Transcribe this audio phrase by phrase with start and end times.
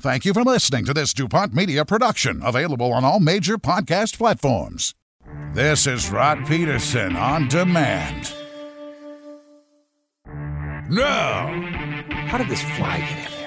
[0.00, 4.94] Thank you for listening to this DuPont Media production, available on all major podcast platforms.
[5.54, 8.32] This is Rod Pedersen on demand.
[10.88, 11.48] Now,
[12.28, 13.37] How did this fly get in?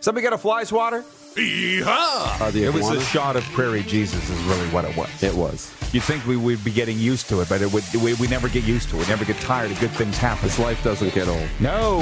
[0.00, 1.04] Somebody got a fly swatter?
[1.36, 2.40] yeehaw!
[2.40, 3.00] Uh, the It was a iguana?
[3.06, 5.22] shot of Prairie Jesus, is really what it was.
[5.22, 5.72] It was.
[5.92, 8.48] You'd think we would be getting used to it, but it would, we, we never
[8.48, 9.00] get used to it.
[9.00, 10.48] We never get tired of good things happening.
[10.48, 11.46] This life doesn't get old.
[11.60, 12.00] No.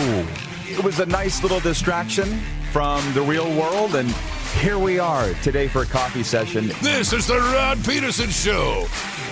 [0.66, 2.40] It was a nice little distraction
[2.72, 4.10] from the real world, and
[4.60, 6.68] here we are today for a coffee session.
[6.82, 8.87] This is the Rod Pedersen Show.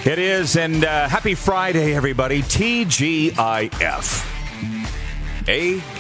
[0.05, 2.42] It is, and uh, happy Friday, everybody.
[2.42, 4.24] TGIF.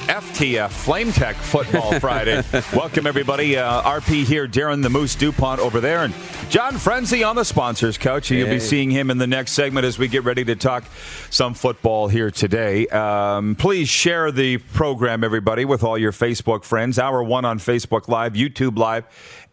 [0.06, 2.40] AFTF FlameTech Football Friday.
[2.72, 3.56] Welcome, everybody.
[3.56, 6.14] Uh, RP here, Darren the Moose DuPont over there, and
[6.48, 8.30] John Frenzy on the sponsors couch.
[8.30, 10.84] You'll be seeing him in the next segment as we get ready to talk
[11.30, 12.86] some football here today.
[12.86, 17.00] Um, please share the program, everybody, with all your Facebook friends.
[17.00, 19.06] Hour one on Facebook Live, YouTube Live,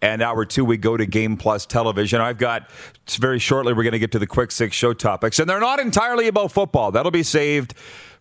[0.03, 2.21] and hour two we go to Game Plus Television.
[2.21, 2.69] I've got
[3.09, 5.79] very shortly we're going to get to the quick six show topics, and they're not
[5.79, 6.91] entirely about football.
[6.91, 7.73] That'll be saved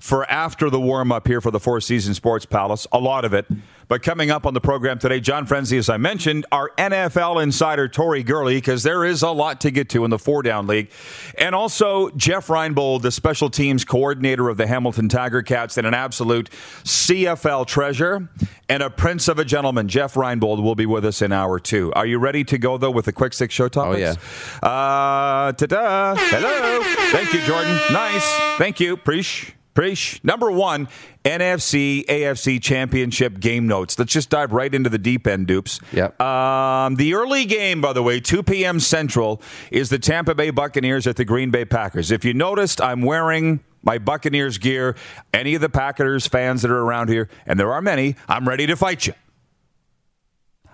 [0.03, 2.89] for after the warm up here for the Four Seasons Sports Palace.
[2.91, 3.47] A lot of it.
[3.86, 7.86] But coming up on the program today, John Frenzy, as I mentioned, our NFL insider
[7.86, 10.91] Tori Gurley, because there is a lot to get to in the four down league.
[11.39, 15.94] And also Jeff Reinbold, the special teams coordinator of the Hamilton Tiger Cats, and an
[15.94, 16.50] absolute
[16.83, 18.28] CFL treasure
[18.69, 19.87] and a prince of a gentleman.
[19.87, 21.92] Jeff Reinbold will be with us in hour two.
[21.92, 24.00] Are you ready to go, though, with the quick six show topics?
[24.00, 24.14] yeah.
[24.69, 26.16] Uh, ta-da.
[26.16, 26.83] Hello.
[27.12, 27.78] Thank you, Jordan.
[27.92, 28.28] Nice.
[28.59, 28.97] Thank you.
[28.97, 29.55] Preach.
[29.75, 30.23] Preach.
[30.23, 30.87] Number one,
[31.25, 33.98] NFC AFC Championship game notes.
[33.98, 35.81] Let's just dive right into the deep end, dupes.
[35.92, 36.20] Yep.
[36.20, 38.81] Um, the early game, by the way, 2 p.m.
[38.81, 42.11] Central, is the Tampa Bay Buccaneers at the Green Bay Packers.
[42.11, 44.95] If you noticed, I'm wearing my Buccaneers gear.
[45.33, 48.67] Any of the Packers fans that are around here, and there are many, I'm ready
[48.67, 49.15] to fight you.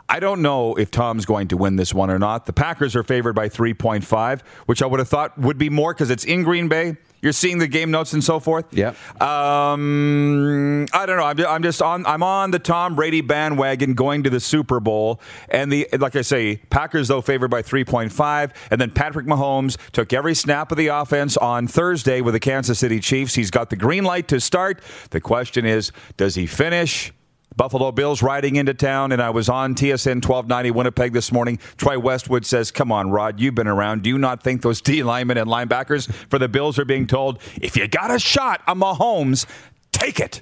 [0.09, 2.47] I don't know if Tom's going to win this one or not.
[2.47, 6.11] The Packers are favored by 3.5, which I would have thought would be more because
[6.11, 6.97] it's in Green Bay.
[7.21, 8.67] You're seeing the game notes and so forth.
[8.71, 8.95] Yeah.
[9.21, 11.25] Um, I don't know.
[11.25, 12.07] I'm I'm just on.
[12.07, 16.23] I'm on the Tom Brady bandwagon, going to the Super Bowl, and the like I
[16.23, 20.89] say, Packers though favored by 3.5, and then Patrick Mahomes took every snap of the
[20.89, 23.35] offense on Thursday with the Kansas City Chiefs.
[23.35, 24.81] He's got the green light to start.
[25.11, 27.13] The question is, does he finish?
[27.59, 31.59] Buffalo Bills riding into town, and I was on TSN 1290 Winnipeg this morning.
[31.77, 34.05] Troy Westwood says, Come on, Rod, you've been around.
[34.05, 37.43] Do you not think those D linemen and linebackers for the Bills are being told,
[37.61, 39.45] if you got a shot on Mahomes,
[39.93, 40.41] take it?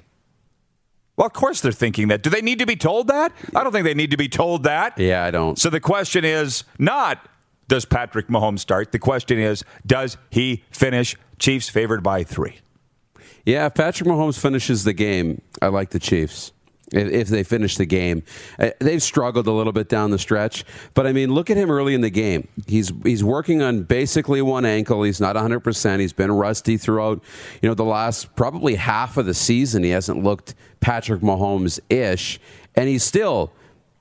[1.17, 2.21] Well, of course they're thinking that.
[2.21, 3.33] Do they need to be told that?
[3.55, 4.99] I don't think they need to be told that.
[4.99, 5.57] Yeah, I don't.
[5.57, 7.27] So the question is not,
[7.67, 8.91] does Patrick Mahomes start?
[8.91, 11.15] The question is, does he finish?
[11.39, 12.59] Chiefs favored by three.
[13.43, 16.51] Yeah, if Patrick Mahomes finishes the game, I like the Chiefs.
[16.93, 18.23] If, they finish the game,
[18.57, 20.63] Uh, they've struggled a little bit down the stretch.
[20.93, 22.47] But I mean, look at him early in the game.
[22.65, 25.03] He's he's working on basically one ankle.
[25.03, 25.59] He's not 100.
[25.59, 27.21] percent He's been rusty throughout.
[27.61, 32.39] You know, the last probably half of the season, he hasn't looked Patrick Mahomes ish,
[32.75, 33.51] and he's still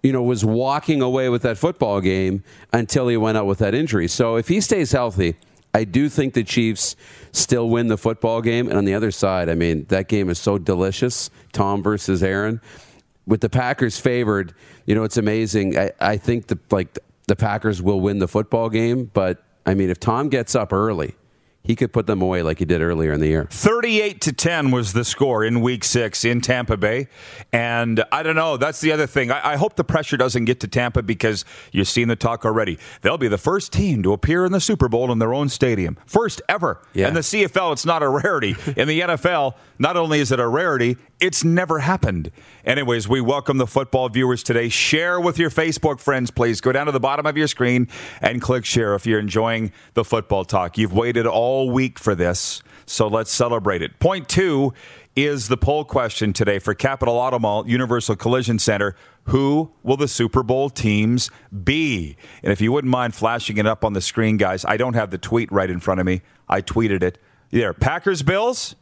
[0.02, 3.74] you know, was walking away with that football game until he went out with that
[3.74, 4.06] injury.
[4.06, 5.34] So if he stays healthy,
[5.76, 6.96] I do think the Chiefs
[7.32, 8.68] still win the football game.
[8.68, 11.28] And on the other side, I mean, that game is so delicious.
[11.52, 12.62] Tom versus Aaron.
[13.26, 14.54] With the Packers favored,
[14.86, 15.76] you know, it's amazing.
[15.78, 16.98] I, I think the like
[17.28, 21.14] the Packers will win the football game, but I mean, if Tom gets up early,
[21.66, 23.48] he could put them away like he did earlier in the year.
[23.50, 27.08] 38 to 10 was the score in week six in Tampa Bay.
[27.52, 28.56] And I don't know.
[28.56, 29.32] That's the other thing.
[29.32, 32.78] I, I hope the pressure doesn't get to Tampa because you've seen the talk already.
[33.02, 35.98] They'll be the first team to appear in the Super Bowl in their own stadium.
[36.06, 36.80] First ever.
[36.94, 37.08] Yeah.
[37.08, 38.54] In the CFL, it's not a rarity.
[38.76, 42.30] in the NFL, not only is it a rarity, it's never happened.
[42.64, 44.68] Anyways, we welcome the football viewers today.
[44.68, 46.60] Share with your Facebook friends, please.
[46.60, 47.88] Go down to the bottom of your screen
[48.20, 50.76] and click share if you're enjoying the football talk.
[50.76, 53.98] You've waited all week for this, so let's celebrate it.
[53.98, 54.72] Point two
[55.14, 58.94] is the poll question today for Capital Auto Mall Universal Collision Center.
[59.24, 61.30] Who will the Super Bowl teams
[61.64, 62.16] be?
[62.42, 65.10] And if you wouldn't mind flashing it up on the screen, guys, I don't have
[65.10, 66.22] the tweet right in front of me.
[66.48, 67.18] I tweeted it.
[67.50, 68.76] There, Packers Bills,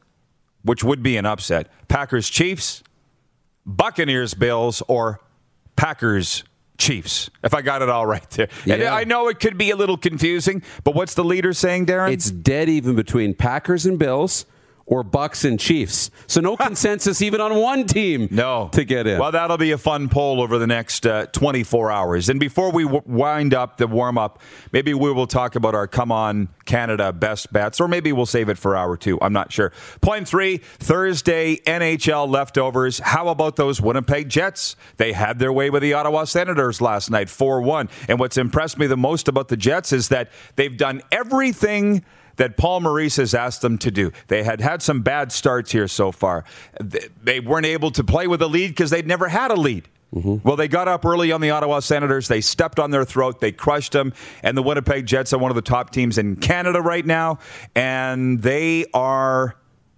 [0.62, 1.68] which would be an upset.
[1.88, 2.82] Packers Chiefs,
[3.64, 5.20] Buccaneers Bills, or
[5.76, 6.44] Packers
[6.84, 7.30] Chiefs.
[7.42, 8.48] If I got it all right there.
[8.66, 12.12] And I know it could be a little confusing, but what's the leader saying, Darren?
[12.12, 14.44] It's dead even between Packers and Bills
[14.86, 16.10] or Bucks and Chiefs.
[16.26, 18.68] So no consensus even on one team No.
[18.72, 19.18] to get in.
[19.18, 22.28] Well, that'll be a fun poll over the next uh, 24 hours.
[22.28, 24.40] And before we w- wind up the warm up,
[24.72, 28.48] maybe we will talk about our Come On Canada best bets, or maybe we'll save
[28.48, 29.18] it for hour two.
[29.22, 29.72] I'm not sure.
[30.00, 32.98] Point three Thursday NHL leftovers.
[32.98, 34.76] How about those Winnipeg Jets?
[34.98, 37.88] They had their way with the Ottawa Senators last night, 4 1.
[38.08, 42.04] And what's impressed me the most about the Jets is that they've done everything
[42.36, 44.12] that Paul Maurice has asked them to do.
[44.28, 46.44] They had had some bad starts here so far.
[46.80, 49.88] They weren't able to play with a lead because they'd never had a lead.
[50.14, 50.46] Mm-hmm.
[50.46, 52.28] Well, they got up early on the Ottawa Senators.
[52.28, 53.40] They stepped on their throat.
[53.40, 54.12] They crushed them.
[54.42, 57.38] And the Winnipeg Jets are one of the top teams in Canada right now.
[57.74, 59.56] And they are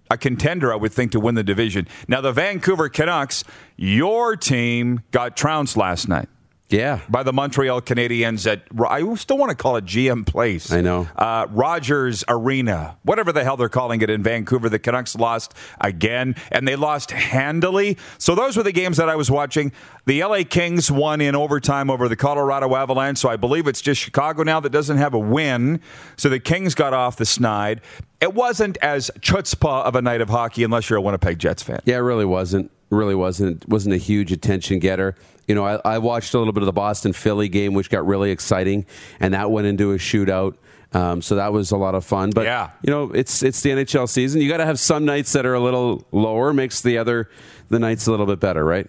[0.09, 1.87] a contender, I would think, to win the division.
[2.07, 3.43] Now, the Vancouver Canucks,
[3.75, 6.29] your team got trounced last night.
[6.69, 6.99] Yeah.
[7.09, 10.71] By the Montreal Canadiens at, I still want to call it GM Place.
[10.71, 11.07] I know.
[11.15, 14.67] Uh, Rogers Arena, whatever the hell they're calling it in Vancouver.
[14.67, 17.97] The Canucks lost again, and they lost handily.
[18.17, 19.71] So those were the games that I was watching.
[20.05, 23.19] The LA Kings won in overtime over the Colorado Avalanche.
[23.19, 25.79] So I believe it's just Chicago now that doesn't have a win.
[26.17, 27.79] So the Kings got off the snide.
[28.19, 31.79] It wasn't as chutzpah of a night of hockey unless you're a Winnipeg Jets fan.
[31.85, 32.71] Yeah, it really wasn't.
[32.89, 33.63] really wasn't.
[33.63, 35.15] It wasn't a huge attention getter
[35.47, 38.05] you know, I, I, watched a little bit of the Boston Philly game, which got
[38.05, 38.85] really exciting,
[39.19, 40.57] and that went into a shootout.
[40.93, 42.31] Um, so that was a lot of fun.
[42.31, 42.71] But yeah.
[42.81, 44.41] you know, it's it's the NHL season.
[44.41, 47.29] You got to have some nights that are a little lower, makes the other
[47.69, 48.87] the nights a little bit better, right?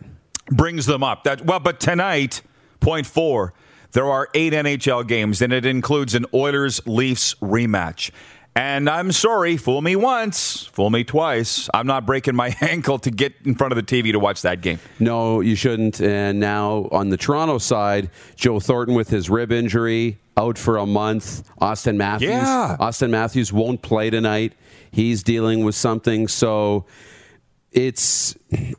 [0.51, 1.25] Brings them up.
[1.25, 2.43] That well, but tonight,
[2.81, 3.55] point four,
[3.93, 8.11] there are eight NHL games, and it includes an Oilers Leafs rematch.
[8.59, 11.71] And I'm sorry, fool me once, fool me twice.
[11.73, 14.63] I'm not breaking my ankle to get in front of the TV to watch that
[14.63, 14.81] game.
[14.99, 16.01] No, you shouldn't.
[16.01, 20.87] And now on the Toronto side, Joe Thornton with his rib injury out for a
[20.87, 21.49] month.
[21.61, 22.31] Auston Matthews.
[22.31, 22.77] Yeah.
[22.81, 24.55] Auston Matthews won't play tonight.
[24.91, 26.27] He's dealing with something.
[26.27, 26.85] So
[27.71, 28.37] it's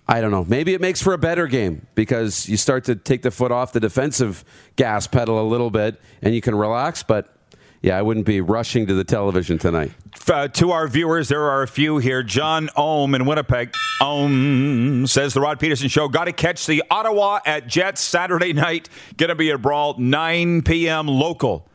[0.09, 0.43] I don't know.
[0.43, 3.71] Maybe it makes for a better game because you start to take the foot off
[3.71, 4.43] the defensive
[4.75, 7.33] gas pedal a little bit and you can relax, but
[7.81, 9.91] yeah, I wouldn't be rushing to the television tonight.
[10.27, 12.23] Uh, to our viewers, there are a few here.
[12.23, 13.73] John Ohm in Winnipeg.
[14.01, 16.07] Ohm says the Rod Pedersen Show.
[16.07, 18.89] Got to catch the Ottawa at Jets Saturday night.
[19.17, 21.07] Going to be a brawl 9 p.m.
[21.07, 21.67] local.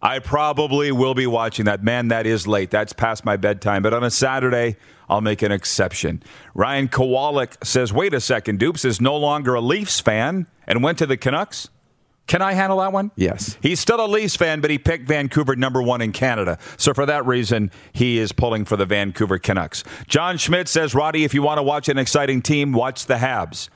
[0.00, 1.82] I probably will be watching that.
[1.82, 2.70] Man, that is late.
[2.70, 3.82] That's past my bedtime.
[3.82, 4.76] But on a Saturday,
[5.08, 6.22] I'll make an exception.
[6.54, 8.60] Ryan Kowalik says, wait a second.
[8.60, 11.68] Dupes is no longer a Leafs fan and went to the Canucks.
[12.28, 13.10] Can I handle that one?
[13.16, 13.56] Yes.
[13.62, 16.58] He's still a Leafs fan, but he picked Vancouver number one in Canada.
[16.76, 19.82] So for that reason, he is pulling for the Vancouver Canucks.
[20.06, 23.70] John Schmidt says, Roddy, if you want to watch an exciting team, watch the Habs.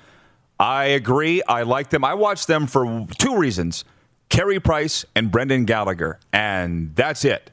[0.60, 1.42] I agree.
[1.48, 2.04] I like them.
[2.04, 3.84] I watch them for two reasons
[4.28, 6.20] Carey Price and Brendan Gallagher.
[6.32, 7.50] And that's it.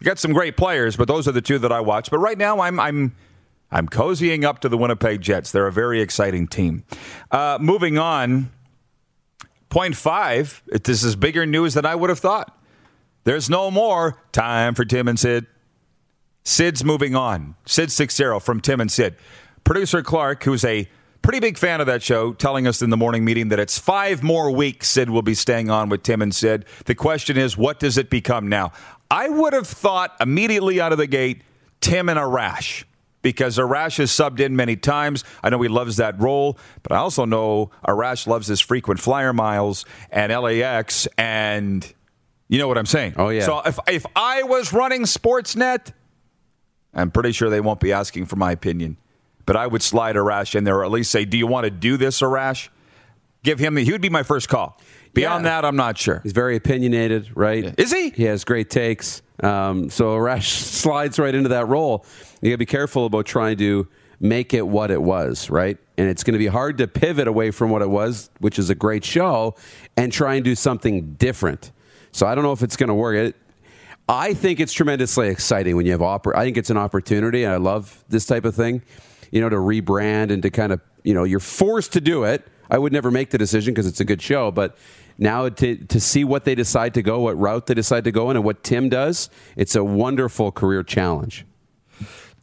[0.00, 2.10] You got some great players, but those are the two that I watch.
[2.10, 2.80] But right now, I'm.
[2.80, 3.14] I'm
[3.74, 5.50] I'm cozying up to the Winnipeg Jets.
[5.50, 6.84] They're a very exciting team.
[7.32, 8.52] Uh, moving on,
[9.74, 12.56] Point five, this is bigger news than I would have thought.
[13.24, 15.46] There's no more time for Tim and Sid.
[16.44, 17.56] Sid's moving on.
[17.66, 19.16] Sid Seixeiro from Tim and Sid.
[19.64, 20.88] Producer Clark, who's a
[21.22, 24.22] pretty big fan of that show, telling us in the morning meeting that it's five
[24.22, 26.66] more weeks Sid will be staying on with Tim and Sid.
[26.84, 28.70] The question is, what does it become now?
[29.10, 31.42] I would have thought immediately out of the gate,
[31.80, 32.84] Tim and Arash
[33.24, 35.24] because Arash has subbed in many times.
[35.42, 39.32] I know he loves that role, but I also know Arash loves his frequent flyer
[39.32, 41.90] miles and LAX, and
[42.48, 43.14] you know what I'm saying.
[43.16, 43.46] Oh yeah.
[43.46, 45.92] So if if I was running Sportsnet,
[46.92, 48.98] I'm pretty sure they won't be asking for my opinion,
[49.46, 51.70] but I would slide Arash in there, or at least say, "Do you want to
[51.70, 52.68] do this, Arash?"
[53.42, 53.84] Give him the.
[53.84, 54.78] He would be my first call.
[55.14, 55.60] Beyond yeah.
[55.60, 56.20] that, I'm not sure.
[56.22, 57.74] He's very opinionated, right?
[57.78, 58.10] Is he?
[58.10, 59.22] He has great takes.
[59.40, 62.04] Um, so Arash slides right into that role.
[62.44, 63.88] You got to be careful about trying to
[64.20, 65.78] make it what it was, right?
[65.96, 68.68] And it's going to be hard to pivot away from what it was, which is
[68.68, 69.54] a great show,
[69.96, 71.72] and try and do something different.
[72.12, 73.16] So I don't know if it's going to work.
[73.16, 73.36] It,
[74.10, 77.52] I think it's tremendously exciting when you have oppor- I think it's an opportunity, and
[77.54, 78.82] I love this type of thing.
[79.30, 82.46] You know, to rebrand and to kind of you know you're forced to do it.
[82.70, 84.76] I would never make the decision because it's a good show, but
[85.16, 88.30] now to, to see what they decide to go, what route they decide to go
[88.30, 91.46] in, and what Tim does, it's a wonderful career challenge.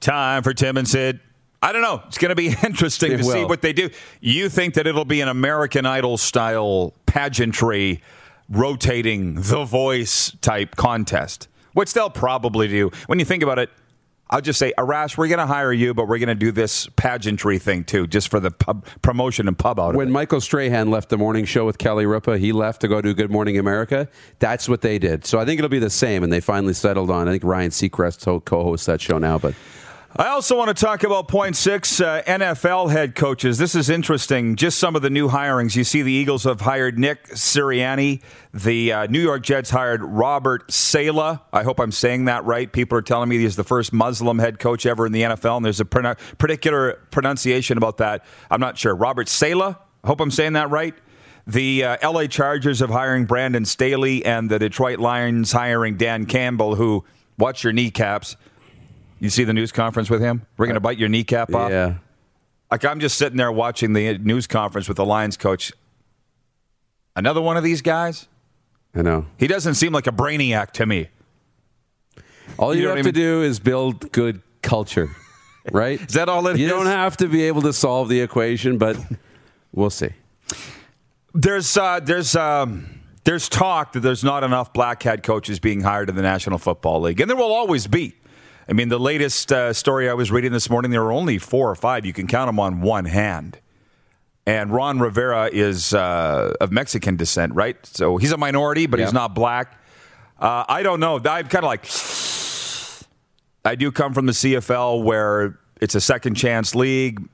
[0.01, 1.19] Time for Tim and Sid.
[1.61, 2.01] I don't know.
[2.07, 3.91] It's going to be interesting It to see what they do.
[4.19, 8.01] You think that it'll be an American Idol style pageantry,
[8.49, 12.89] rotating The Voice type contest, which they'll probably do.
[13.05, 13.69] When you think about it,
[14.31, 16.87] I'll just say, Arash, we're going to hire you, but we're going to do this
[16.95, 20.09] pageantry thing too, just for the pub, promotion and pub out When.
[20.09, 23.29] Michael Strahan left the morning show with Kelly Ripa, he left to go do Good
[23.29, 24.07] Morning America.
[24.39, 25.25] That's what they did.
[25.25, 27.27] So I think it'll be the same, and they finally settled on.
[27.27, 29.53] I think Ryan Seacrest co hosts that show now, but
[30.13, 33.57] I also want to talk about point six uh, NFL head coaches.
[33.57, 34.57] This is interesting.
[34.57, 35.73] Just some of the new hirings.
[35.77, 38.21] You see, the Eagles have hired Nick Sirianni.
[38.53, 41.43] The uh, New York Jets hired Robert Sala.
[41.53, 42.69] I hope I'm saying that right.
[42.69, 45.65] People are telling me he's the first Muslim head coach ever in the NFL, and
[45.65, 48.25] there's a pron- particular pronunciation about that.
[48.49, 48.93] I'm not sure.
[48.93, 49.79] Robert Sala.
[50.03, 50.93] I hope I'm saying that right.
[51.47, 56.75] The uh, LA Chargers have hiring Brandon Staley, and the Detroit Lions hiring Dan Campbell,
[56.75, 57.05] who,
[57.37, 58.35] watch your kneecaps.
[59.21, 60.45] You see the news conference with him?
[60.57, 61.69] We're going to bite your kneecap off.
[61.69, 61.95] Yeah.
[62.71, 65.71] Like I'm just sitting there watching the news conference with the Lions coach.
[67.15, 68.27] Another one of these guys?
[68.95, 69.27] I know.
[69.37, 71.09] He doesn't seem like a brainiac to me.
[72.57, 75.09] All you, You have to do is build good culture,
[75.71, 76.01] right?
[76.01, 76.71] Is that all it you is?
[76.71, 78.97] don't have to be able to solve the equation, but
[79.71, 80.09] we'll see.
[81.33, 86.09] There's uh, there's um, there's talk that there's not enough black head coaches being hired
[86.09, 88.15] in the National Football League, and there will always be.
[88.71, 91.69] I mean, the latest uh, story I was reading this morning, there were only four
[91.69, 92.05] or five.
[92.05, 93.59] You can count them on one hand.
[94.45, 97.75] And Ron Rivera is uh, of Mexican descent, right?
[97.85, 99.77] So he's a minority, but he's not black.
[100.39, 101.17] Uh, I don't know.
[101.17, 101.85] I'm kind of like,
[103.65, 107.27] I do come from the CFL where it's a second chance league.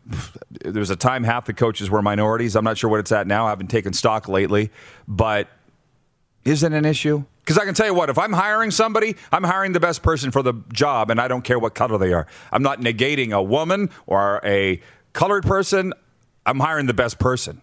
[0.65, 2.56] There was a time half the coaches were minorities.
[2.56, 3.46] I'm not sure what it's at now.
[3.46, 4.72] I haven't taken stock lately,
[5.08, 5.50] but
[6.48, 7.25] is it an issue?
[7.42, 10.32] Because I can tell you what, if I'm hiring somebody, I'm hiring the best person
[10.32, 12.25] for the job, and I don't care what color they are.
[12.51, 15.94] I'm not negating a woman or a colored person.
[16.46, 17.62] I'm hiring the best person.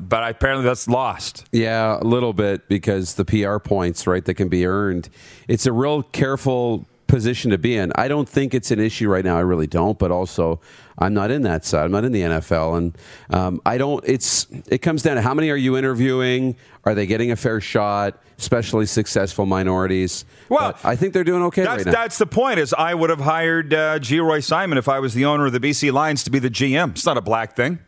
[0.00, 1.44] But apparently that's lost.
[1.52, 5.10] Yeah, a little bit because the PR points, right, that can be earned.
[5.46, 7.92] It's a real careful position to be in.
[7.96, 9.36] I don't think it's an issue right now.
[9.36, 9.98] I really don't.
[9.98, 10.60] But also,
[11.00, 11.84] I'm not in that side.
[11.84, 12.98] I'm not in the NFL, and
[13.30, 14.04] um, I don't.
[14.06, 16.56] It's it comes down to how many are you interviewing?
[16.84, 18.22] Are they getting a fair shot?
[18.38, 20.24] Especially successful minorities.
[20.48, 21.92] Well, But I think they're doing okay That's, right now.
[21.92, 22.58] that's the point.
[22.58, 25.60] Is I would have hired uh, Geroy Simon if I was the owner of the
[25.60, 26.90] BC Lions to be the GM.
[26.90, 27.78] It's not a black thing.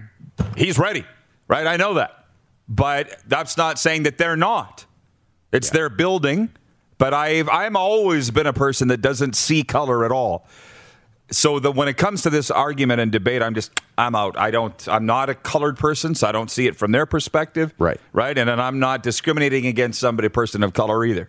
[0.56, 1.04] He's ready,
[1.46, 1.66] right?
[1.66, 2.26] I know that,
[2.68, 4.86] but that's not saying that they're not.
[5.52, 6.50] It's their building.
[6.98, 10.48] But I've I'm always been a person that doesn't see color at all.
[11.30, 14.38] So that when it comes to this argument and debate, I'm just I'm out.
[14.38, 14.88] I don't.
[14.88, 17.74] I'm not a colored person, so I don't see it from their perspective.
[17.78, 18.00] Right.
[18.12, 18.36] Right.
[18.36, 21.28] And then I'm not discriminating against somebody, a person of color either.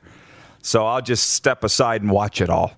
[0.62, 2.74] So I'll just step aside and watch it all.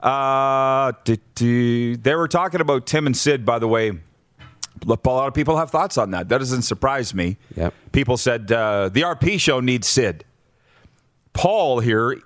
[0.00, 3.90] Uh, they were talking about Tim and Sid, by the way.
[3.90, 6.28] A lot of people have thoughts on that.
[6.28, 7.36] That doesn't surprise me.
[7.56, 7.74] Yep.
[7.90, 10.24] People said uh, the RP show needs Sid.
[11.32, 12.20] Paul here,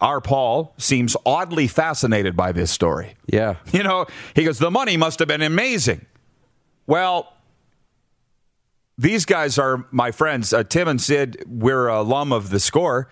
[0.00, 3.14] our Paul, seems oddly fascinated by this story.
[3.26, 3.56] yeah.
[3.72, 6.06] You know, he goes, the money must have been amazing.
[6.86, 7.32] Well,
[8.96, 10.52] these guys are my friends.
[10.52, 13.08] Uh, Tim and Sid, we're a alum of the score,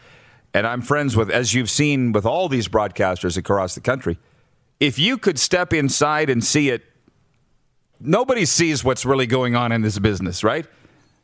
[0.55, 4.19] and I'm friends with, as you've seen with all these broadcasters across the country.
[4.81, 6.83] If you could step inside and see it,
[8.01, 10.67] nobody sees what's really going on in this business, right?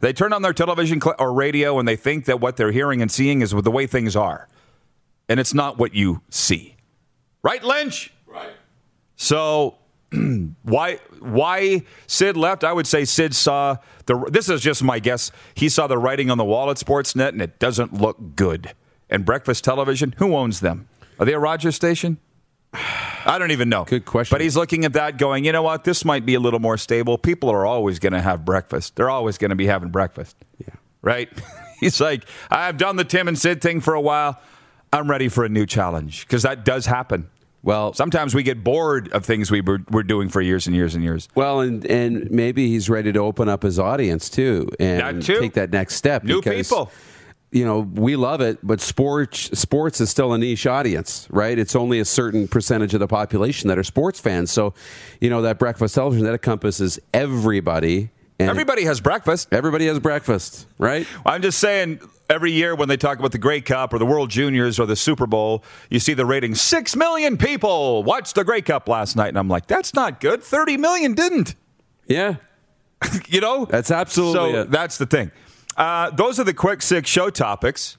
[0.00, 3.10] They turn on their television or radio and they think that what they're hearing and
[3.10, 4.48] seeing is the way things are.
[5.28, 6.76] And it's not what you see.
[7.42, 8.12] Right, Lynch?
[8.26, 8.52] Right.
[9.16, 9.76] So
[10.62, 12.64] why why Sid left?
[12.64, 13.76] I would say Sid saw
[14.06, 14.28] the.
[14.30, 15.30] This is just my guess.
[15.54, 18.72] He saw the writing on the wall at Sportsnet, and it doesn't look good.
[19.08, 20.88] And Breakfast Television, who owns them?
[21.18, 22.18] Are they a Rogers station?
[22.74, 23.84] I don't even know.
[23.84, 24.34] Good question.
[24.34, 25.84] But he's looking at that, going, you know what?
[25.84, 27.18] This might be a little more stable.
[27.18, 28.96] People are always going to have breakfast.
[28.96, 30.36] They're always going to be having breakfast.
[30.58, 30.74] Yeah.
[31.02, 31.28] Right?
[31.80, 34.40] he's like, I've done the Tim and Sid thing for a while.
[34.92, 37.28] I'm ready for a new challenge because that does happen.
[37.64, 40.96] Well, Sometimes we get bored of things we were, were doing for years and years
[40.96, 41.28] and years.
[41.36, 45.40] Well, and and maybe he's ready to open up his audience too and That too.
[45.40, 46.24] take that next step.
[46.24, 46.90] New because, people.
[47.52, 51.56] You know, we love it, but sports sports is still a niche audience, right?
[51.58, 54.50] It's only a certain percentage of the population that are sports fans.
[54.50, 54.72] So,
[55.20, 58.10] you know, that breakfast television that encompasses everybody.
[58.42, 59.48] And Everybody has breakfast.
[59.52, 61.06] everybody has breakfast, right?
[61.26, 64.30] I'm just saying, every year when they talk about the Grey Cup or the World
[64.30, 68.62] Juniors or the Super Bowl, you see the rating six million people watched the Grey
[68.62, 69.28] Cup last night.
[69.28, 70.42] And I'm like, that's not good.
[70.42, 71.54] 30 million didn't.
[72.06, 72.36] Yeah.
[73.28, 73.64] You know?
[73.64, 74.70] That's absolutely So it.
[74.70, 75.30] that's the thing.
[75.76, 77.96] Uh, those are the quick six show topics.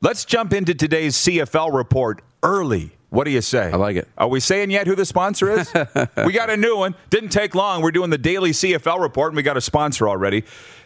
[0.00, 2.90] Let's jump into today's CFL report early.
[3.10, 3.70] What do you say?
[3.72, 4.08] I like it.
[4.16, 5.72] Are we saying yet who the sponsor is?
[6.24, 6.94] we got a new one.
[7.10, 7.82] Didn't take long.
[7.82, 10.44] We're doing the daily CFL report, and we got a sponsor already.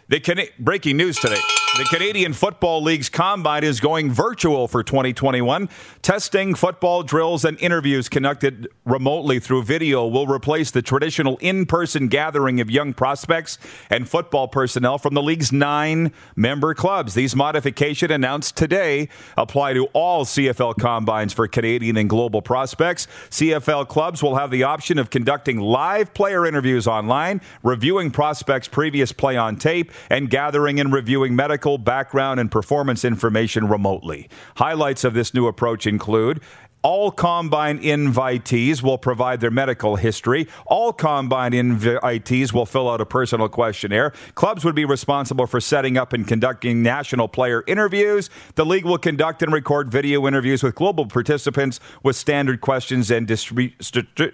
[0.09, 1.41] The Cana- breaking news today.
[1.77, 5.69] The Canadian Football League's combine is going virtual for 2021.
[6.03, 12.07] Testing, football drills, and interviews conducted remotely through video will replace the traditional in person
[12.07, 13.59] gathering of young prospects
[13.91, 17.15] and football personnel from the league's nine member clubs.
[17.15, 23.09] These modifications announced today apply to all CFL combines for Canadian and global prospects.
[23.31, 29.11] CFL clubs will have the option of conducting live player interviews online, reviewing prospects' previous
[29.11, 34.29] play on tape, and gathering and reviewing medical medical background and performance information remotely.
[34.57, 36.43] Highlights of this new approach include
[36.83, 40.47] all combine invitees will provide their medical history.
[40.67, 44.13] All combine invitees will fill out a personal questionnaire.
[44.35, 48.29] Clubs would be responsible for setting up and conducting national player interviews.
[48.57, 53.27] The league will conduct and record video interviews with global participants with standard questions and
[53.27, 53.73] distribute,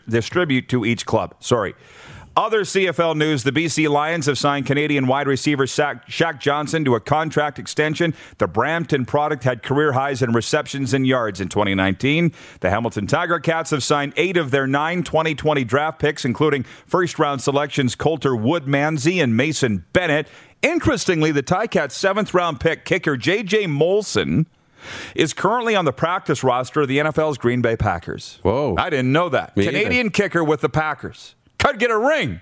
[0.08, 1.37] distribute to each club.
[1.38, 1.75] Sorry.
[2.37, 7.00] Other CFL news the BC Lions have signed Canadian wide receiver Shaq Johnson to a
[7.00, 8.14] contract extension.
[8.38, 12.32] The Brampton product had career highs in receptions and yards in 2019.
[12.60, 17.18] The Hamilton Tiger Cats have signed eight of their nine 2020 draft picks, including first
[17.18, 20.28] round selections Colter Woodmansey and Mason Bennett.
[20.62, 23.64] Interestingly, the Ticats' seventh round pick kicker J.J.
[23.64, 24.46] Molson
[25.16, 28.38] is currently on the practice roster of the NFL's Green Bay Packers.
[28.42, 28.76] Whoa.
[28.78, 29.56] I didn't know that.
[29.56, 30.10] Me Canadian either.
[30.10, 32.40] kicker with the Packers could get a ring.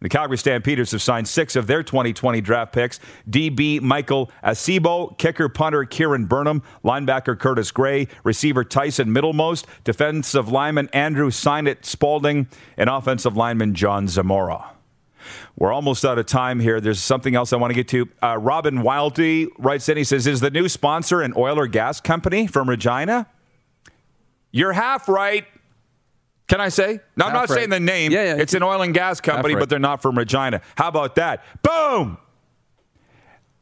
[0.00, 2.98] The Calgary Stampeders have signed six of their 2020 draft picks
[3.28, 10.88] DB Michael Asibo, kicker punter Kieran Burnham, linebacker Curtis Gray, receiver Tyson Middlemost, defensive lineman
[10.94, 12.48] Andrew Signett Spalding,
[12.78, 14.70] and offensive lineman John Zamora.
[15.56, 16.80] We're almost out of time here.
[16.80, 18.08] There's something else I want to get to.
[18.22, 22.00] Uh, Robin Wildey writes in, he says, Is the new sponsor an oil or gas
[22.00, 23.26] company from Regina?
[24.50, 25.44] You're half right.
[26.50, 26.98] Can I say?
[27.16, 28.10] No, I'm not saying the name.
[28.10, 28.42] Yeah, yeah.
[28.42, 30.60] It's an oil and gas company, but they're not from Regina.
[30.74, 31.44] How about that?
[31.62, 32.18] Boom!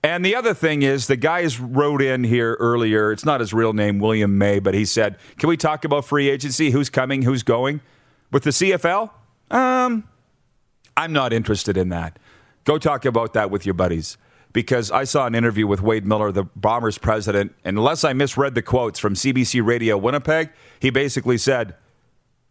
[0.03, 3.13] And the other thing is, the guys wrote in here earlier.
[3.13, 6.31] It's not his real name, William May, but he said, "Can we talk about free
[6.31, 6.71] agency?
[6.71, 7.23] Who's coming?
[7.23, 7.83] Who's going
[8.33, 9.11] with the CFL?"
[9.51, 10.09] Um,
[10.97, 12.19] I'm not interested in that.
[12.65, 14.17] Go talk about that with your buddies
[14.55, 18.55] because I saw an interview with Wade Miller, the Bombers president, and unless I misread
[18.55, 20.49] the quotes from CBC Radio Winnipeg,
[20.81, 21.75] he basically said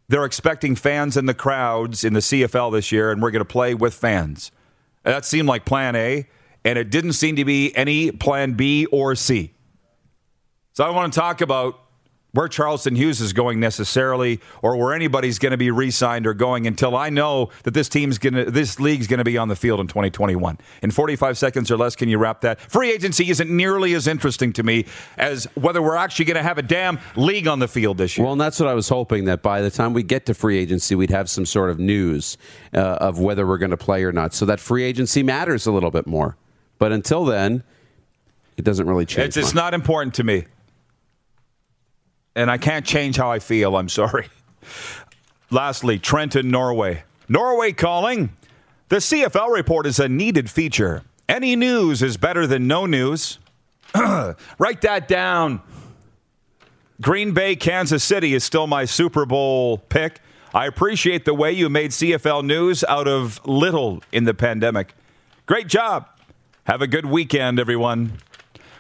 [0.10, 3.46] they're expecting fans in the crowds in the CFL this year, and we're going to
[3.46, 4.52] play with fans.
[5.04, 6.28] That seemed like plan A,
[6.64, 9.54] and it didn't seem to be any plan B or C.
[10.74, 11.80] So I want to talk about
[12.34, 16.68] where Charleston Hughes is going necessarily, or where anybody's going to be re-signed or going
[16.68, 19.56] until I know that this team's going to, this league's going to be on the
[19.56, 20.58] field in 2021.
[20.84, 22.60] In 45 seconds or less, can you wrap that?
[22.60, 24.86] Free agency isn't nearly as interesting to me
[25.18, 28.26] as whether we're actually going to have a damn league on the field this year.
[28.26, 30.58] Well, and that's what I was hoping that by the time we get to free
[30.58, 32.38] agency, we'd have some sort of news
[32.74, 35.72] uh, of whether we're going to play or not, so that free agency matters a
[35.72, 36.38] little bit more.
[36.78, 37.64] But until then,
[38.58, 39.30] it doesn't really change.
[39.30, 40.46] It's, it's not important to me.
[42.38, 43.76] And I can't change how I feel.
[43.76, 44.28] I'm sorry.
[45.50, 47.04] Lastly, Trenton, Norway.
[47.28, 48.30] Norway calling.
[48.90, 51.02] The CFL report is a needed feature.
[51.28, 53.40] Any news is better than no news.
[53.96, 55.62] Write that down.
[57.02, 60.20] Green Bay, Kansas City is still my Super Bowl pick.
[60.54, 64.94] I appreciate the way you made CFL news out of little in the pandemic.
[65.48, 66.08] Great job.
[66.66, 68.20] Have a good weekend, everyone.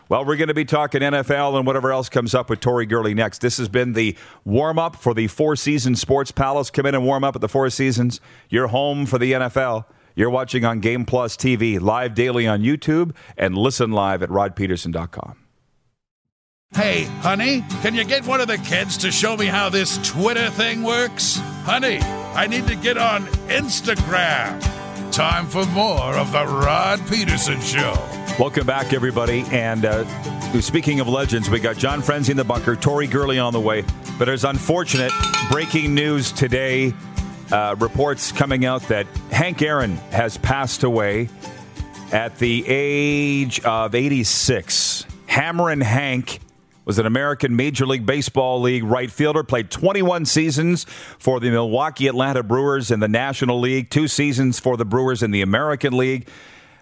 [0.10, 3.14] Well, we're going to be talking NFL and whatever else comes up with Tori Gurley
[3.14, 3.42] next.
[3.42, 4.16] This has been the
[4.46, 6.70] warm up for the Four Seasons Sports Palace.
[6.70, 8.22] Come in and warm up at the Four Seasons.
[8.50, 9.86] You're home for the NFL.
[10.16, 15.36] You're watching on Game Plus TV, live daily on YouTube, and listen live at rodpedersen.com.
[16.74, 20.50] Hey, honey, can you get one of the kids to show me how this Twitter
[20.50, 21.38] thing works?
[21.64, 24.62] Honey, I need to get on Instagram.
[25.12, 27.94] Time for more of the Rod Pedersen Show.
[28.38, 29.44] Welcome back, everybody.
[29.52, 30.06] And uh,
[30.62, 33.84] speaking of legends, we got John Frenzy in the bunker, Tori Gurley on the way.
[34.20, 35.12] But there's unfortunate
[35.50, 36.94] breaking news today.
[37.52, 41.30] Uh, reports coming out that Hank Aaron has passed away
[42.12, 45.06] at the age of 86.
[45.28, 46.40] Hammerin' Hank
[46.88, 50.86] was an American Major League Baseball League right fielder, played 21 seasons
[51.20, 55.32] for the Milwaukee Atlanta Brewers in the National League, two seasons for the Brewers in
[55.32, 56.30] the American League.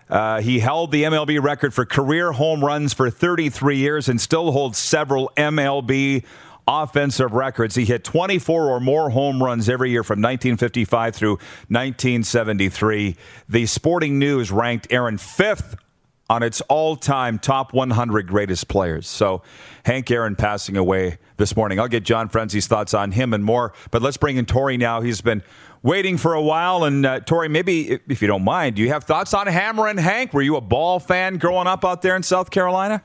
[0.08, 4.52] Uh, he held the MLB record for career home runs for 33 years and still
[4.52, 6.24] holds several MLB
[6.68, 7.74] offensive records.
[7.74, 11.34] He hit 24 or more home runs every year from 1955 through
[11.70, 13.16] 1973.
[13.50, 15.76] The Sporting News ranked Aaron fifth
[16.30, 19.08] on its all time top 100 greatest players.
[19.08, 19.44] So,
[19.86, 21.80] Hank Aaron passing away this morning.
[21.80, 23.74] I'll get John Frenzy's thoughts on him and more.
[23.92, 25.02] But let's bring in Tori now.
[25.02, 25.44] He's been
[25.84, 26.84] waiting for a while.
[26.84, 30.34] And, uh, Tori, maybe if you don't mind, do you have thoughts on Hammerin' Hank?
[30.34, 33.04] Were you a ball fan growing up out there in South Carolina?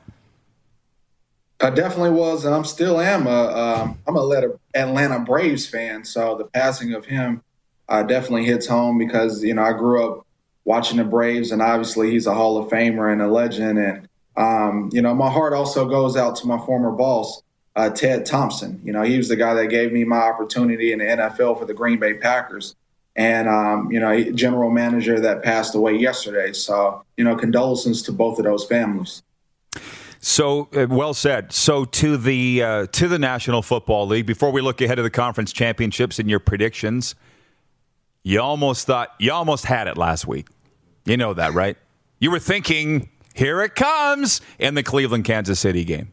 [1.61, 3.27] I definitely was, and I'm still am.
[3.27, 7.43] A, um, I'm a Atlanta Braves fan, so the passing of him
[7.87, 10.25] uh, definitely hits home because you know I grew up
[10.65, 13.79] watching the Braves, and obviously he's a Hall of Famer and a legend.
[13.79, 17.41] And um, you know, my heart also goes out to my former boss,
[17.75, 18.81] uh, Ted Thompson.
[18.83, 21.65] You know, he was the guy that gave me my opportunity in the NFL for
[21.65, 22.75] the Green Bay Packers,
[23.15, 26.53] and um, you know, general manager that passed away yesterday.
[26.53, 29.23] So you know, condolences to both of those families.
[30.23, 31.51] So uh, well said.
[31.51, 34.27] So to the uh, to the National Football League.
[34.27, 37.15] Before we look ahead of the conference championships and your predictions,
[38.23, 40.47] you almost thought you almost had it last week.
[41.05, 41.77] You know that, right?
[42.19, 46.11] You were thinking, "Here it comes" in the Cleveland Kansas City game.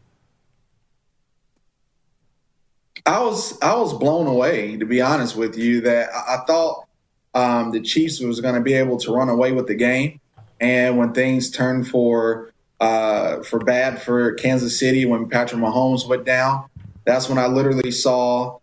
[3.04, 5.80] I was I was blown away, to be honest with you.
[5.82, 6.86] That I, thought
[7.34, 10.20] um, the Chiefs was going to be able to run away with the game,
[10.60, 16.24] and when things turned for uh, for bad for Kansas City when Patrick Mahomes went
[16.24, 16.64] down.
[17.04, 18.58] That's when I literally saw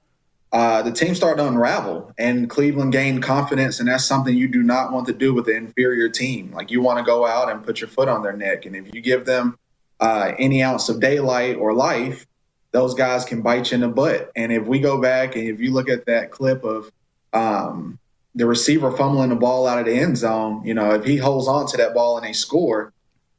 [0.55, 3.81] uh, the team started to unravel and Cleveland gained confidence.
[3.81, 6.53] And that's something you do not want to do with an inferior team.
[6.53, 8.65] Like you want to go out and put your foot on their neck.
[8.65, 9.59] And if you give them
[9.99, 12.25] uh, any ounce of daylight or life,
[12.71, 14.31] those guys can bite you in the butt.
[14.37, 16.89] And if we go back and if you look at that clip of
[17.33, 17.99] um,
[18.33, 21.49] the receiver fumbling the ball out of the end zone, you know, if he holds
[21.49, 22.93] on to that ball and they score,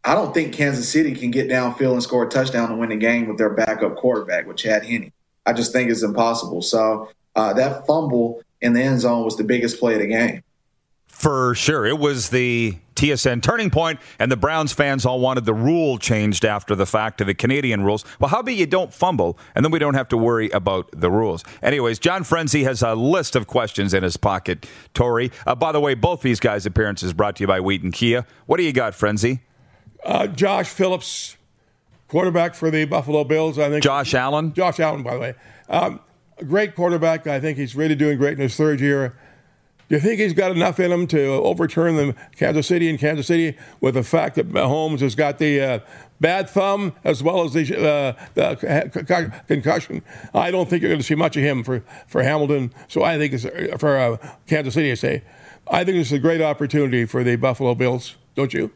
[0.05, 2.96] I don't think Kansas City can get downfield and score a touchdown and win the
[2.96, 5.12] game with their backup quarterback with Chad Henne.
[5.46, 6.61] I just think it's impossible.
[6.62, 10.42] So uh, that fumble in the end zone was the biggest play of the game.
[11.06, 11.87] For sure.
[11.87, 16.44] It was the TSN turning point, and the Browns fans all wanted the rule changed
[16.44, 18.04] after the fact to the Canadian rules.
[18.18, 21.11] Well, how about you don't fumble, and then we don't have to worry about the
[21.11, 21.42] rules?
[21.62, 24.66] Anyways, John Frenzy has a list of questions in his pocket.
[24.92, 28.26] Tori, uh, by the way, both these guys' appearances brought to you by Wheaton Kia.
[28.46, 29.40] What do you got, Frenzy?
[30.04, 31.37] Uh, Josh Phillips,
[32.08, 33.58] quarterback for the Buffalo Bills.
[33.58, 34.52] I think Josh Allen.
[34.52, 35.34] Josh Allen, by the way,
[35.68, 36.00] um,
[36.38, 37.26] a great quarterback.
[37.26, 39.16] I think he's really doing great in his third year.
[39.88, 43.28] Do you think he's got enough in him to overturn the Kansas City and Kansas
[43.28, 45.78] City with the fact that Mahomes has got the uh,
[46.20, 50.02] bad thumb as well as the, uh, the, concussion?
[50.34, 52.74] I don't think you're going to see much of him for, for Hamilton.
[52.88, 53.44] So I think it's
[53.80, 54.16] for uh,
[54.48, 54.90] Kansas City.
[54.90, 55.22] I say,
[55.70, 58.16] I think it's a great opportunity for the Buffalo Bills.
[58.34, 58.72] Don't you?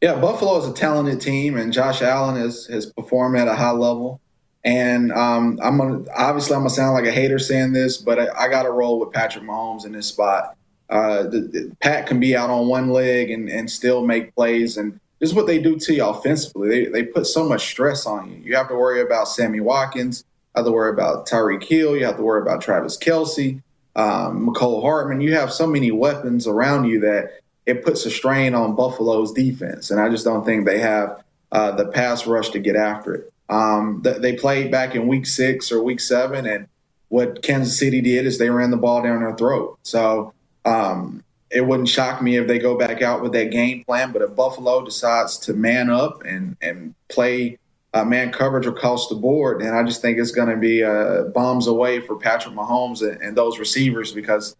[0.00, 3.70] Yeah, Buffalo is a talented team, and Josh Allen has has performed at a high
[3.70, 4.20] level.
[4.64, 8.28] And um, I'm gonna obviously I'm gonna sound like a hater saying this, but I,
[8.44, 10.56] I got to roll with Patrick Mahomes in this spot.
[10.90, 14.76] Uh, the, the, Pat can be out on one leg and, and still make plays,
[14.76, 16.68] and this is what they do to you offensively.
[16.68, 18.38] They they put so much stress on you.
[18.38, 20.24] You have to worry about Sammy Watkins.
[20.54, 21.96] You have to worry about Tyreek Hill.
[21.96, 23.62] You have to worry about Travis Kelce,
[23.96, 25.22] um, Mecole Hardman.
[25.22, 27.39] You have so many weapons around you that
[27.70, 31.70] it puts a strain on Buffalo's defense, and I just don't think they have uh,
[31.72, 33.32] the pass rush to get after it.
[33.48, 36.68] Um, they played back in week six or week seven, and
[37.08, 39.78] what Kansas City did is they ran the ball down their throat.
[39.82, 40.32] So
[40.64, 44.12] um, it wouldn't shock me if they go back out with that game plan.
[44.12, 47.58] But if Buffalo decides to man up and and play
[47.94, 51.24] uh, man coverage across the board, then I just think it's going to be uh,
[51.24, 54.56] bombs away for Patrick Mahomes and, and those receivers because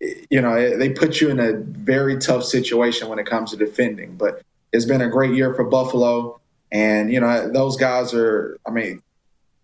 [0.00, 4.16] you know, they put you in a very tough situation when it comes to defending.
[4.16, 6.40] But it's been a great year for Buffalo.
[6.70, 9.02] And, you know, those guys are, I mean,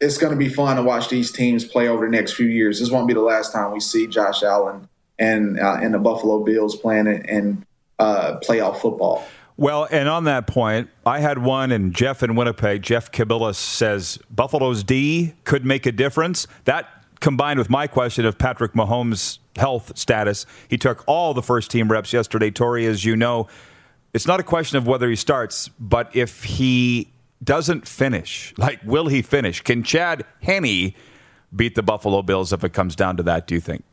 [0.01, 2.81] it's going to be fun to watch these teams play over the next few years.
[2.81, 6.43] This won't be the last time we see Josh Allen and uh, and the Buffalo
[6.43, 7.65] Bills playing in
[7.99, 9.25] uh, playoff football.
[9.57, 14.19] Well, and on that point, I had one, and Jeff in Winnipeg, Jeff Kibilis says
[14.29, 16.49] Buffalo's D could make a difference.
[16.65, 20.45] That combined with my question of Patrick Mahomes' health status.
[20.69, 22.51] He took all the first team reps yesterday.
[22.51, 23.49] Tori, as you know,
[24.13, 27.11] it's not a question of whether he starts, but if he
[27.43, 29.63] doesn't finish, like, will he finish?
[29.63, 30.93] Can Chad Henne
[31.57, 33.85] beat the Buffalo Bills if it comes down to that, do you think?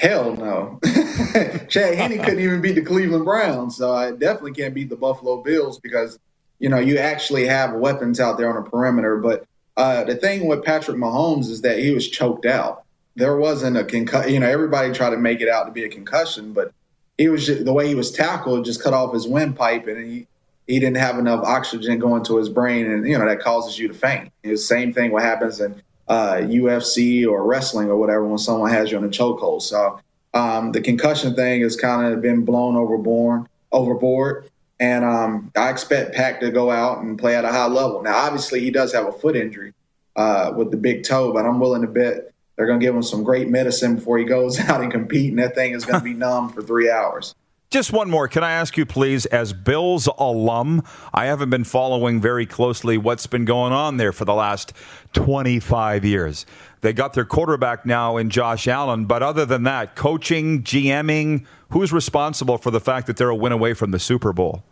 [0.00, 0.80] Hell no.
[1.68, 5.40] Chad Henne couldn't even beat the Cleveland Browns, so I definitely can't beat the Buffalo
[5.40, 6.18] Bills because,
[6.58, 9.18] you know, you actually have weapons out there on the perimeter.
[9.18, 9.44] But
[9.78, 12.84] uh, the thing with Patrick Mahomes is that he was choked out
[13.18, 14.32] there wasn't a concussion.
[14.32, 16.72] You know, everybody tried to make it out to be a concussion, but
[17.18, 20.26] he was just, the way he was tackled just cut off his windpipe, and he
[20.68, 23.88] he didn't have enough oxygen going to his brain, and you know that causes you
[23.88, 24.32] to faint.
[24.44, 28.70] It's the same thing what happens in uh, UFC or wrestling or whatever when someone
[28.70, 29.62] has you on a chokehold.
[29.62, 30.00] So
[30.32, 33.46] um, the concussion thing has kind of been blown overboard.
[33.72, 34.47] overboard.
[34.80, 38.02] And um, I expect Pack to go out and play at a high level.
[38.02, 39.74] Now, obviously, he does have a foot injury
[40.14, 43.02] uh, with the big toe, but I'm willing to bet they're going to give him
[43.02, 46.04] some great medicine before he goes out and compete, and that thing is going to
[46.04, 47.34] be numb for three hours.
[47.70, 48.28] Just one more.
[48.28, 53.26] Can I ask you, please, as Bills alum, I haven't been following very closely what's
[53.26, 54.72] been going on there for the last
[55.12, 56.46] 25 years.
[56.80, 61.92] They got their quarterback now in Josh Allen, but other than that, coaching, GMing, who's
[61.92, 64.62] responsible for the fact that they're a win away from the Super Bowl?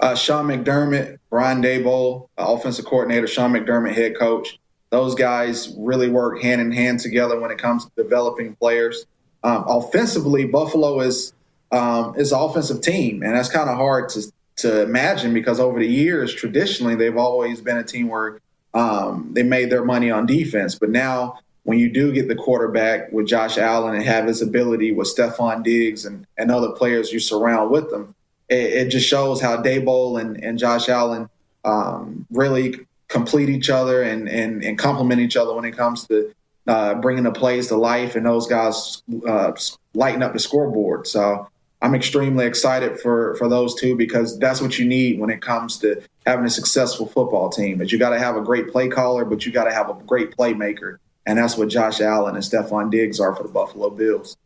[0.00, 4.58] Uh, Sean McDermott, Brian Daboll, uh, offensive coordinator, Sean McDermott, head coach.
[4.90, 9.06] Those guys really work hand in hand together when it comes to developing players.
[9.44, 11.32] Um, offensively, Buffalo is
[11.70, 15.78] um, is an offensive team, and that's kind of hard to to imagine because over
[15.78, 18.40] the years, traditionally, they've always been a team where
[18.74, 20.74] um, they made their money on defense.
[20.74, 24.92] But now, when you do get the quarterback with Josh Allen and have his ability
[24.92, 28.14] with Stefon Diggs and, and other players you surround with them,
[28.48, 31.28] it, it just shows how Daboll and, and Josh Allen
[31.64, 36.34] um, really complete each other and, and, and complement each other when it comes to
[36.66, 39.52] uh, bringing the plays to life, and those guys uh,
[39.94, 41.06] lighten up the scoreboard.
[41.06, 41.48] So
[41.80, 45.78] I'm extremely excited for for those two because that's what you need when it comes
[45.78, 47.80] to having a successful football team.
[47.80, 49.94] Is you got to have a great play caller, but you got to have a
[49.94, 54.36] great playmaker, and that's what Josh Allen and Stefon Diggs are for the Buffalo Bills.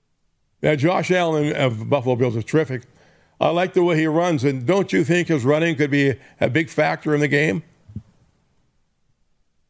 [0.63, 2.85] Yeah, Josh Allen of Buffalo Bills is terrific.
[3.39, 6.49] I like the way he runs, and don't you think his running could be a
[6.49, 7.63] big factor in the game?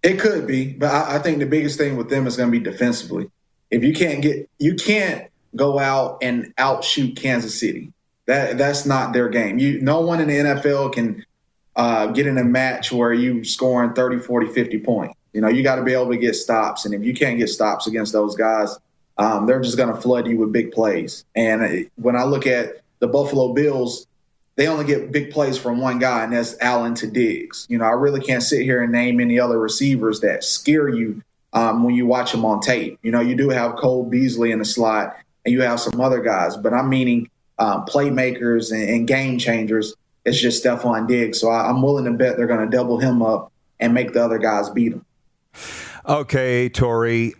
[0.07, 2.57] It could be, but I, I think the biggest thing with them is going to
[2.57, 3.29] be defensively.
[3.73, 7.93] If you can't get, you can't go out and outshoot Kansas City.
[8.27, 9.59] That that's not their game.
[9.59, 11.27] You, no one in the NFL can
[11.75, 15.17] uh, get in a match where you scoring 30, 40, 50 points.
[15.33, 17.49] You know, you got to be able to get stops, and if you can't get
[17.49, 18.79] stops against those guys,
[19.19, 21.25] um, they're just going to flood you with big plays.
[21.35, 24.07] And when I look at the Buffalo Bills,
[24.57, 27.67] they only get big plays from one guy, and that's Allen to Diggs.
[27.69, 31.23] You know, I really can't sit here and name any other receivers that scare you
[31.53, 32.99] um, when you watch them on tape.
[33.03, 36.23] You know, you do have Cole Beasley in the slot, and you have some other
[36.23, 39.95] guys, but I'm meaning um, playmakers and, and, game changers.
[40.25, 41.41] It's just Stefon Diggs.
[41.41, 44.23] So I, I'm willing to bet they're going to double him up and make the
[44.23, 45.05] other guys beat him.
[46.07, 47.35] Okay, Tori,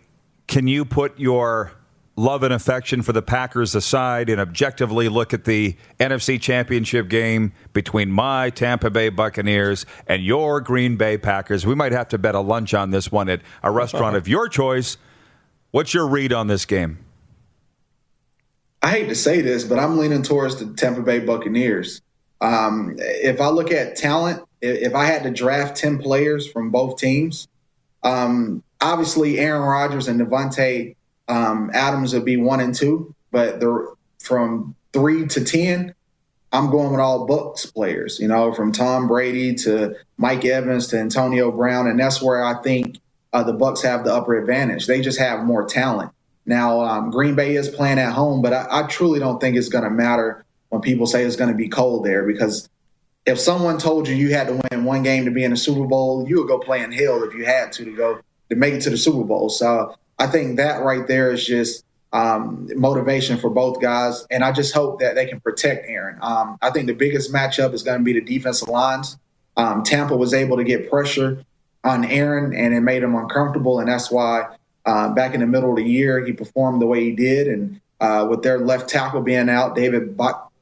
[0.47, 1.71] can you put your
[2.17, 7.53] love and affection for the Packers aside and objectively look at the NFC Championship game
[7.73, 11.65] between my Tampa Bay Buccaneers and your Green Bay Packers.
[11.65, 14.49] We might have to bet a lunch on this one at a restaurant of your
[14.49, 14.97] choice.
[15.71, 16.97] What's your read on this game?
[18.81, 22.01] I hate to say this, but I'm leaning towards the Tampa Bay Buccaneers.
[22.41, 26.97] Um, if I look at talent, if I had to draft 10 players from both
[26.97, 27.47] teams,
[28.03, 30.95] um, obviously Aaron Rodgers and Davante
[31.27, 35.93] um, Adams would be one and two, but the from three to ten,
[36.51, 38.19] I'm going with all Bucs players.
[38.19, 42.61] You know, from Tom Brady to Mike Evans to Antonio Brown, and that's where I
[42.61, 42.99] think
[43.33, 44.87] uh, the Bucks have the upper advantage.
[44.87, 46.11] They just have more talent.
[46.45, 49.67] Now, um, Green Bay is playing at home, but I, I truly don't think it's
[49.67, 52.69] going to matter when people say it's going to be cold there because
[53.25, 55.85] if someone told you you had to win one game to be in the Super
[55.85, 58.73] Bowl, you would go play in hell if you had to to go to make
[58.73, 59.49] it to the Super Bowl.
[59.49, 64.25] So I think that right there is just um, motivation for both guys.
[64.31, 66.17] And I just hope that they can protect Aaron.
[66.21, 69.17] Um, I think the biggest matchup is going to be the defensive lines.
[69.55, 71.43] Um, Tampa was able to get pressure
[71.83, 73.79] on Aaron, and it made him uncomfortable.
[73.79, 77.03] And that's why uh, back in the middle of the year, he performed the way
[77.03, 77.47] he did.
[77.47, 80.17] And uh, with their left tackle being out, David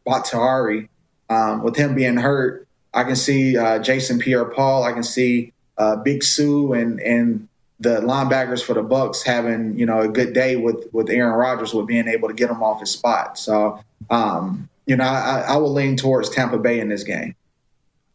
[0.06, 0.90] Bakhtiari,
[1.30, 4.84] um, with him being hurt, I can see uh, Jason Pierre-Paul.
[4.84, 9.86] I can see uh, Big Sue and and the linebackers for the Bucks having you
[9.86, 12.80] know a good day with with Aaron Rodgers with being able to get him off
[12.80, 13.38] his spot.
[13.38, 17.36] So um, you know I, I will lean towards Tampa Bay in this game.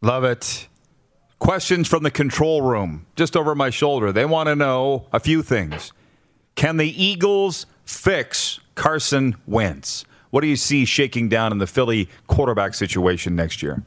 [0.01, 0.67] Love it.
[1.39, 4.11] Questions from the control room, just over my shoulder.
[4.11, 5.91] They want to know a few things.
[6.55, 10.05] Can the Eagles fix Carson Wentz?
[10.29, 13.83] What do you see shaking down in the Philly quarterback situation next year?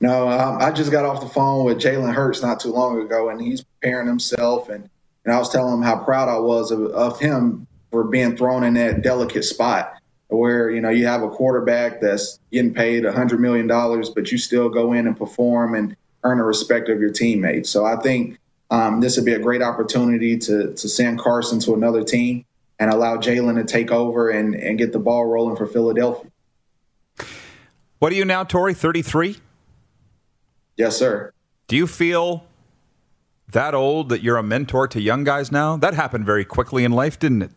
[0.00, 3.30] No, um, I just got off the phone with Jalen Hurts not too long ago,
[3.30, 4.68] and he's preparing himself.
[4.68, 4.88] And,
[5.24, 8.64] and I was telling him how proud I was of, of him for being thrown
[8.64, 9.94] in that delicate spot
[10.28, 14.38] where you know you have a quarterback that's getting paid a $100 million, but you
[14.38, 15.94] still go in and perform and
[16.24, 17.70] earn the respect of your teammates.
[17.70, 18.38] So I think
[18.70, 22.44] um, this would be a great opportunity to to send Carson to another team
[22.80, 26.30] and allow Jalen to take over and, and get the ball rolling for Philadelphia.
[28.00, 28.74] What are you now, Tori?
[28.74, 29.36] 33?
[30.76, 31.32] Yes, sir.
[31.68, 32.44] Do you feel
[33.54, 35.76] that old that you're a mentor to young guys now?
[35.76, 37.50] That happened very quickly in life, didn't it?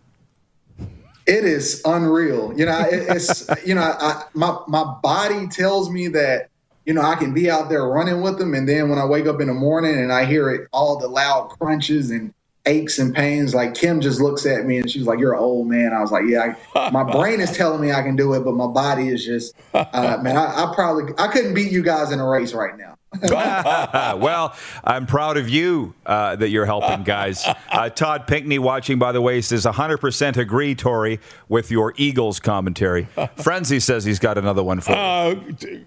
[1.27, 2.57] It is unreal.
[2.57, 6.49] You know, it, it's you know, I, my my body tells me that
[6.86, 9.27] you know I can be out there running with them, and then when I wake
[9.27, 12.33] up in the morning and I hear it, all the loud crunches and
[12.65, 13.55] aches and pains.
[13.55, 16.12] Like Kim just looks at me and she's like, "You're an old man." I was
[16.12, 19.10] like, "Yeah." I, my brain is telling me I can do it, but my body
[19.10, 20.38] is just, uh, man.
[20.38, 22.96] I, I probably I couldn't beat you guys in a race right now.
[23.22, 27.46] well, I'm proud of you uh, that you're helping guys.
[27.70, 33.08] Uh, Todd Pinkney watching, by the way, says 100% agree, Tori, with your Eagles commentary.
[33.36, 34.98] Frenzy says he's got another one for you.
[34.98, 35.36] Uh,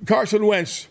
[0.06, 0.88] Carson Wentz,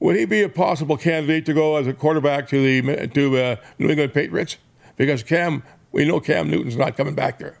[0.00, 3.56] would he be a possible candidate to go as a quarterback to the to uh,
[3.78, 4.58] New England Patriots?
[4.96, 7.58] Because Cam, we know Cam Newton's not coming back there.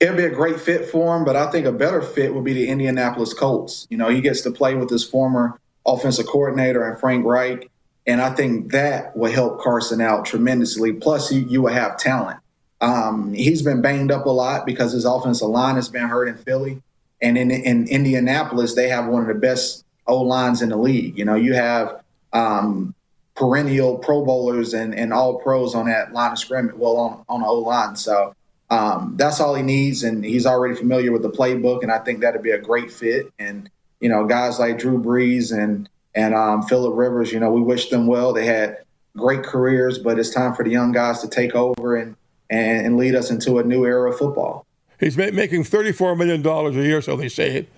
[0.00, 2.54] It'd be a great fit for him, but I think a better fit would be
[2.54, 3.86] the Indianapolis Colts.
[3.90, 7.70] You know, he gets to play with his former offensive coordinator and Frank Reich.
[8.06, 10.92] And I think that will help Carson out tremendously.
[10.92, 12.40] Plus, you, you will have talent.
[12.80, 16.36] Um, he's been banged up a lot because his offensive line has been hurt in
[16.36, 16.82] Philly.
[17.20, 21.16] And in, in Indianapolis, they have one of the best O lines in the league.
[21.16, 22.92] You know, you have um,
[23.36, 27.40] perennial Pro Bowlers and, and all pros on that line of scrimmage, well, on, on
[27.42, 27.94] the O line.
[27.94, 28.34] So
[28.68, 30.02] um, that's all he needs.
[30.02, 31.84] And he's already familiar with the playbook.
[31.84, 33.32] And I think that'd be a great fit.
[33.38, 33.70] And
[34.02, 37.32] you know, guys like Drew Brees and and um, Philip Rivers.
[37.32, 38.32] You know, we wish them well.
[38.32, 38.78] They had
[39.16, 42.16] great careers, but it's time for the young guys to take over and
[42.50, 44.66] and, and lead us into a new era of football.
[44.98, 47.72] He's ma- making thirty-four million dollars a year, so they say it.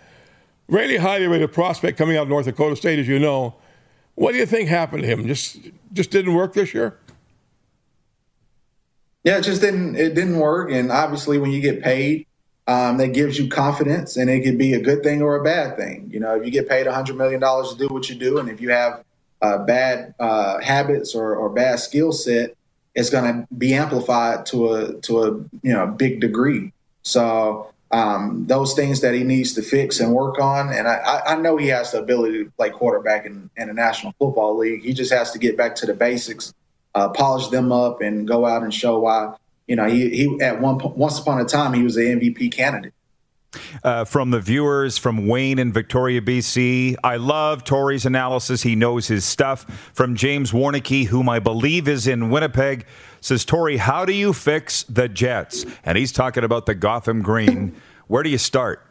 [0.66, 3.54] Really highly rated prospect coming out of North Dakota State, as you know.
[4.14, 5.26] What do you think happened to him?
[5.26, 5.58] Just
[5.92, 6.98] just didn't work this year.
[9.24, 9.96] Yeah, it just didn't.
[9.96, 12.26] It didn't work, and obviously, when you get paid,
[12.66, 15.76] um, that gives you confidence, and it could be a good thing or a bad
[15.76, 16.08] thing.
[16.10, 18.60] You know, if you get paid $100 million to do what you do, and if
[18.60, 19.04] you have
[19.42, 22.54] uh, bad uh, habits or, or bad skill set,
[22.94, 25.30] it's going to be amplified to a to a
[25.62, 26.72] you know big degree.
[27.02, 31.36] So um, those things that he needs to fix and work on, and I, I
[31.36, 34.82] know he has the ability to play quarterback in, in the National Football League.
[34.82, 36.54] He just has to get back to the basics,
[36.94, 39.34] uh, polish them up, and go out and show why
[39.66, 42.92] you know, he, he at one once upon a time he was the MVP candidate.
[43.82, 46.96] Uh, from the viewers from Wayne and Victoria, BC.
[47.04, 48.62] I love Tori's analysis.
[48.62, 49.64] He knows his stuff.
[49.92, 52.84] From James Warnicky, whom I believe is in Winnipeg,
[53.20, 55.64] says, Tori, how do you fix the Jets?
[55.84, 57.74] And he's talking about the Gotham Green.
[58.08, 58.84] Where do you start?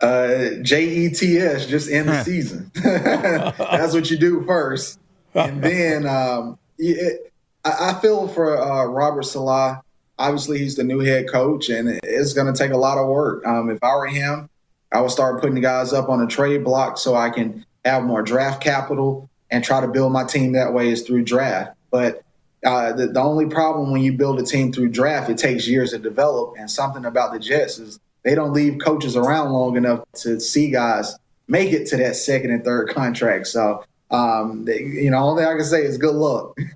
[0.00, 2.70] Uh, JETS, just end the season.
[2.82, 4.98] That's what you do first.
[5.34, 7.32] And then um, it,
[7.64, 9.80] I, I feel for uh, Robert Saleh.
[10.18, 13.46] Obviously, he's the new head coach, and it's going to take a lot of work.
[13.46, 14.48] Um, if I were him,
[14.90, 18.02] I would start putting the guys up on a trade block so I can have
[18.02, 21.76] more draft capital and try to build my team that way is through draft.
[21.90, 22.22] But
[22.64, 25.92] uh, the, the only problem when you build a team through draft, it takes years
[25.92, 26.54] to develop.
[26.58, 30.70] And something about the Jets is they don't leave coaches around long enough to see
[30.70, 31.16] guys
[31.46, 33.46] make it to that second and third contract.
[33.46, 36.58] So, um, they, you know, only I can say is good luck.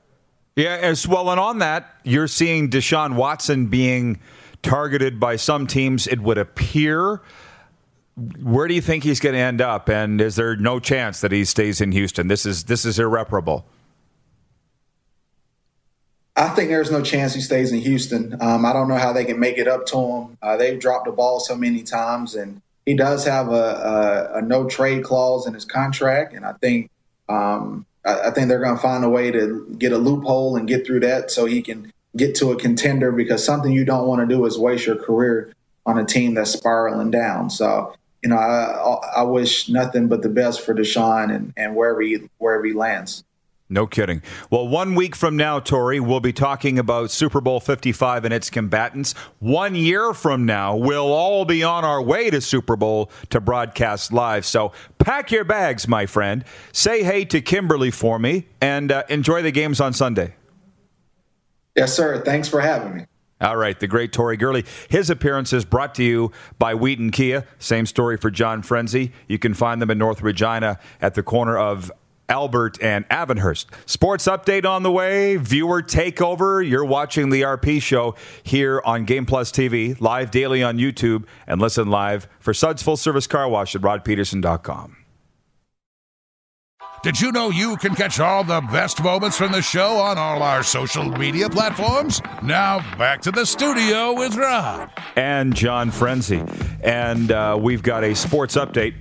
[0.55, 4.21] Yeah, as well, and on that, you're seeing Deshaun Watson being
[4.63, 6.07] targeted by some teams.
[6.07, 7.23] It would appear.
[8.43, 9.89] Where do you think he's going to end up?
[9.89, 12.29] And is there no chance that he stays in Houston?
[12.29, 13.65] This is this is irreparable.
[16.37, 18.37] I think there's no chance he stays in Houston.
[18.41, 20.39] Um, I don't know how they can make it up to him.
[20.43, 24.43] Uh, they've dropped the ball so many times, and he does have a, a, a
[24.43, 26.33] no trade clause in his contract.
[26.33, 26.91] And I think
[27.29, 30.69] um, I, I think they're going to find a way to get a loophole and
[30.69, 34.21] get through that so he can get to a contender because something you don't want
[34.21, 35.53] to do is waste your career
[35.87, 37.51] on a team that's spiraling down.
[37.51, 42.01] So, you know, I, I wish nothing but the best for Deshaun and, and wherever
[42.01, 43.25] he wherever he lands.
[43.73, 44.23] No kidding.
[44.51, 48.51] Well, one week from now, Tori, we'll be talking about Super Bowl 55 and its
[48.51, 49.15] combatants.
[49.39, 54.13] One year from now, we'll all be on our way to Super Bowl to broadcast
[54.13, 54.45] live.
[54.45, 56.45] So pack your bags, my friend.
[56.73, 60.35] Say hey to Kimberly for me and uh, enjoy the games on Sunday.
[61.75, 62.23] Yes, sir.
[62.23, 63.07] Thanks for having me.
[63.41, 64.65] All right, the great Tori Gurley.
[64.89, 66.31] His appearance is brought to you
[66.61, 67.45] by Wheaton Kia.
[67.59, 69.13] Same story for John Frenzy.
[69.27, 71.91] You can find them in North Regina at the corner of
[72.33, 73.67] Albert and Avonhurst.
[73.85, 76.67] Sports update on the way, viewer takeover.
[76.67, 81.61] You're watching the RP show here on Game Plus TV, live daily on YouTube, and
[81.61, 84.97] listen live for Suds Full Service Car Wash at rodpedersen.com.
[87.03, 90.41] Did you know you can catch all the best moments from the show on all
[90.41, 92.23] our social media platforms?
[92.45, 96.45] Now back to the studio with Rod and John Frenzy,
[96.83, 98.95] and uh, we've got a sports update.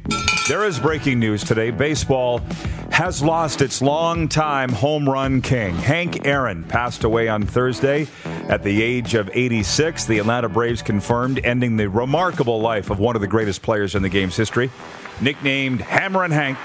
[0.48, 1.70] There is breaking news today.
[1.70, 2.41] Baseball
[2.91, 5.73] has lost its longtime home run king.
[5.75, 10.06] Hank Aaron passed away on Thursday at the age of 86.
[10.06, 14.04] The Atlanta Braves confirmed ending the remarkable life of one of the greatest players in
[14.04, 14.69] the game's history.
[15.21, 16.58] Nicknamed Hammerin' Hank,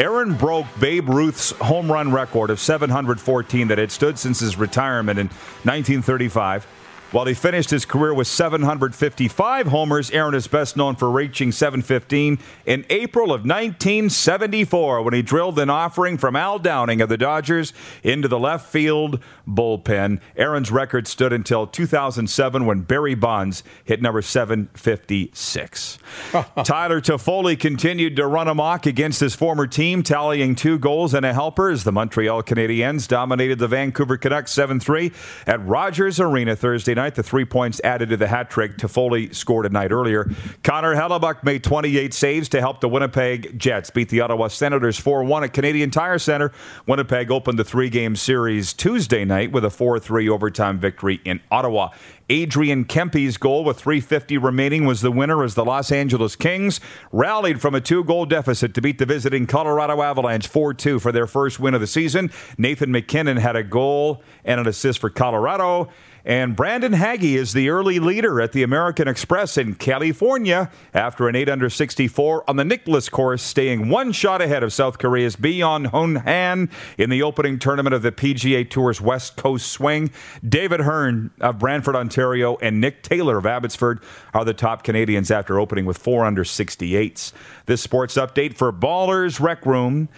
[0.00, 5.18] Aaron broke Babe Ruth's home run record of 714 that had stood since his retirement
[5.18, 6.66] in 1935.
[7.12, 12.38] While he finished his career with 755 homers, Aaron is best known for reaching 715
[12.66, 17.72] in April of 1974 when he drilled an offering from Al Downing of the Dodgers
[18.04, 20.20] into the left field bullpen.
[20.36, 25.98] Aaron's record stood until 2007 when Barry Bonds hit number 756.
[26.62, 31.34] Tyler Toffoli continued to run amok against his former team, tallying two goals and a
[31.34, 35.10] helper as the Montreal Canadiens dominated the Vancouver Canucks 7 3
[35.48, 36.99] at Rogers Arena Thursday night.
[37.08, 40.30] The three points added to the hat trick Toffoli scored a night earlier.
[40.62, 45.24] Connor Hellebuyck made 28 saves to help the Winnipeg Jets beat the Ottawa Senators 4
[45.24, 46.52] 1 at Canadian Tire Center.
[46.86, 51.40] Winnipeg opened the three game series Tuesday night with a 4 3 overtime victory in
[51.50, 51.88] Ottawa.
[52.30, 56.80] Adrian Kempe's goal with 350 remaining was the winner as the Los Angeles Kings
[57.10, 61.10] rallied from a two goal deficit to beat the visiting Colorado Avalanche 4 2 for
[61.10, 62.30] their first win of the season.
[62.56, 65.90] Nathan MacKinnon had a goal and an assist for Colorado.
[66.24, 71.36] And Brandon Hagy is the early leader at the American Express in California after an
[71.36, 75.86] 8 under 64 on the Nicklaus course, staying one shot ahead of South Korea's Byeong
[75.86, 80.10] Hun An in the opening tournament of the PGA Tour's West Coast Swing.
[80.46, 84.02] David Hearn of Brantford, Ontario, and Nick Taylor of Abbotsford
[84.34, 87.32] are the top Canadians after opening with 4 under 68s.
[87.66, 90.08] This sports update for Ballers Rec Room.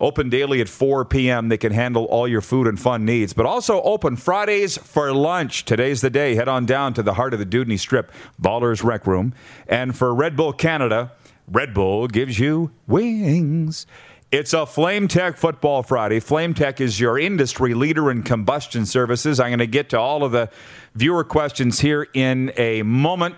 [0.00, 1.48] Open daily at 4 p.m.
[1.48, 5.64] They can handle all your food and fun needs, but also open Fridays for lunch.
[5.64, 6.34] Today's the day.
[6.34, 9.34] Head on down to the heart of the Dewdney Strip, Ballers Rec Room.
[9.68, 11.12] And for Red Bull Canada,
[11.46, 13.86] Red Bull gives you wings.
[14.32, 16.18] It's a FlameTech Football Friday.
[16.18, 19.38] FlameTech is your industry leader in combustion services.
[19.38, 20.50] I'm going to get to all of the
[20.96, 23.36] viewer questions here in a moment.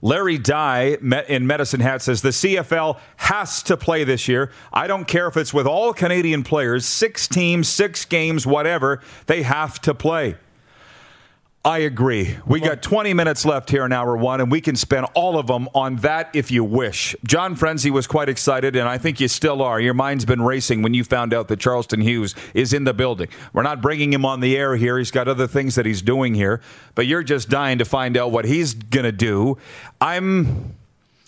[0.00, 0.96] Larry Dye
[1.28, 4.50] in Medicine Hat says the CFL has to play this year.
[4.72, 9.42] I don't care if it's with all Canadian players, six teams, six games, whatever, they
[9.42, 10.36] have to play.
[11.68, 12.38] I agree.
[12.46, 15.48] We got 20 minutes left here in hour one, and we can spend all of
[15.48, 17.14] them on that if you wish.
[17.24, 19.78] John Frenzy was quite excited, and I think you still are.
[19.78, 23.28] Your mind's been racing when you found out that Charleston Hughes is in the building.
[23.52, 24.96] We're not bringing him on the air here.
[24.96, 26.62] He's got other things that he's doing here,
[26.94, 29.58] but you're just dying to find out what he's going to do.
[30.00, 30.74] I'm.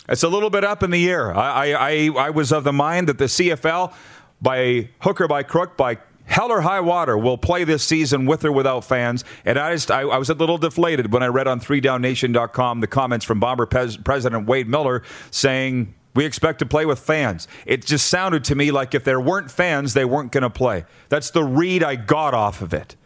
[0.08, 1.36] It's a little bit up in the air.
[1.36, 3.92] I, I, I was of the mind that the CFL,
[4.40, 5.98] by hook or by crook, by
[6.30, 9.24] hell or high water will play this season with or without fans.
[9.44, 12.86] And I just I, I was a little deflated when I read on 3downnation.com the
[12.86, 17.46] comments from Bomber Pez, President Wade Miller saying we expect to play with fans.
[17.66, 20.84] It just sounded to me like if there weren't fans, they weren't going to play.
[21.08, 22.96] That's the read I got off of it.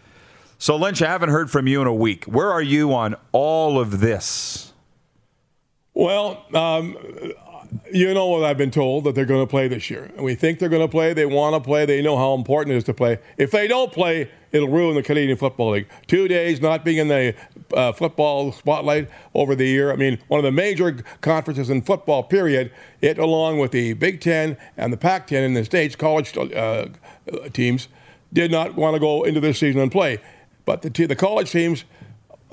[0.58, 2.24] So, Lynch, I haven't heard from you in a week.
[2.24, 4.72] Where are you on all of this?
[5.92, 6.96] Well, um,
[7.92, 10.10] you know what I've been told that they're going to play this year.
[10.18, 11.12] We think they're going to play.
[11.12, 11.86] They want to play.
[11.86, 13.18] They know how important it is to play.
[13.36, 15.88] If they don't play, it'll ruin the Canadian Football League.
[16.06, 17.34] Two days not being in the
[17.72, 19.92] uh, football spotlight over the year.
[19.92, 22.70] I mean, one of the major conferences in football, period.
[23.00, 26.86] It, along with the Big Ten and the Pac 10 in the States, college uh,
[27.52, 27.88] teams,
[28.32, 30.18] did not want to go into this season and play.
[30.64, 31.84] But the, the college teams,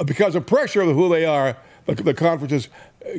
[0.06, 2.70] because of pressure of who they are, the, the conferences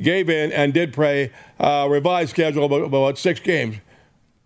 [0.01, 3.77] gave in and did play a revised schedule about, about six games.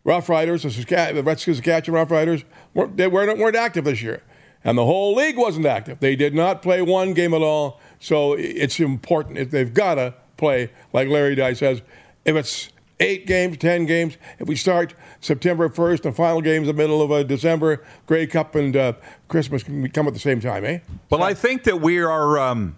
[0.05, 4.23] Roughriders, the, Sask- the Saskatchewan Roughriders, weren't, they weren't, weren't active this year.
[4.63, 6.01] And the whole league wasn't active.
[6.01, 7.81] They did not play one game at all.
[7.99, 9.39] So it's important.
[9.39, 11.83] If they've got to play, like Larry Dye says,
[12.25, 16.73] if it's eight games, ten games, if we start September 1st, the final games the
[16.73, 18.93] middle of uh, December, Grey Cup and uh,
[19.29, 20.81] Christmas can come at the same time, eh?
[21.11, 22.39] Well, I think that we are.
[22.39, 22.77] Um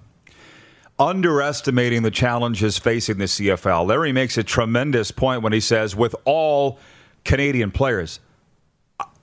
[0.98, 3.86] underestimating the challenges facing the CFL.
[3.86, 6.78] Larry makes a tremendous point when he says, with all
[7.24, 8.20] Canadian players,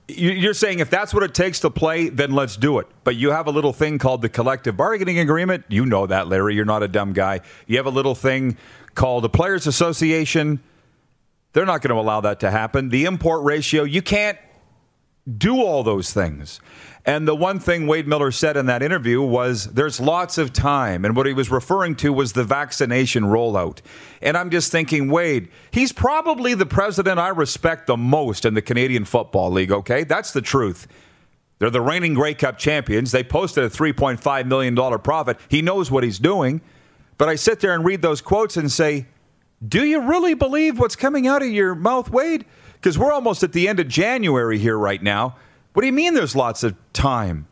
[0.08, 2.86] you're saying if that's what it takes to play, then let's do it.
[3.02, 5.64] But you have a little thing called the collective bargaining agreement.
[5.68, 6.54] You know that, Larry.
[6.54, 7.40] You're not a dumb guy.
[7.66, 8.56] You have a little thing
[8.94, 10.60] called the Players Association.
[11.52, 12.90] They're not going to allow that to happen.
[12.90, 14.38] The import ratio, you can't
[15.26, 16.60] do all those things.
[17.04, 21.04] And the one thing Wade Miller said in that interview was there's lots of time.
[21.04, 23.78] And what he was referring to was the vaccination rollout.
[24.20, 28.62] And I'm just thinking, Wade, he's probably the president I respect the most in the
[28.62, 30.02] Canadian Football League, okay?
[30.02, 30.88] That's the truth.
[31.60, 33.12] They're the reigning Grey Cup champions.
[33.12, 35.38] They posted a $3.5 million profit.
[35.48, 36.60] He knows what he's doing.
[37.18, 39.06] But I sit there and read those quotes and say,
[39.66, 42.44] do you really believe what's coming out of your mouth, Wade?
[42.86, 45.34] Because we're almost at the end of January here right now.
[45.72, 47.48] What do you mean there's lots of time?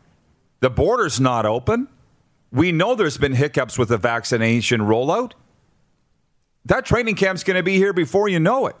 [0.61, 1.89] The border's not open.
[2.53, 5.33] We know there's been hiccups with the vaccination rollout.
[6.63, 8.77] That training camp's going to be here before you know it.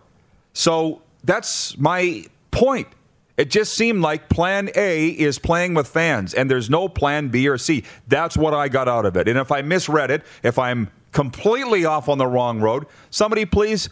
[0.53, 2.87] So that's my point.
[3.35, 7.49] It just seemed like plan A is playing with fans and there's no plan B
[7.49, 7.83] or C.
[8.07, 9.27] That's what I got out of it.
[9.27, 13.89] And if I misread it, if I'm completely off on the wrong road, somebody please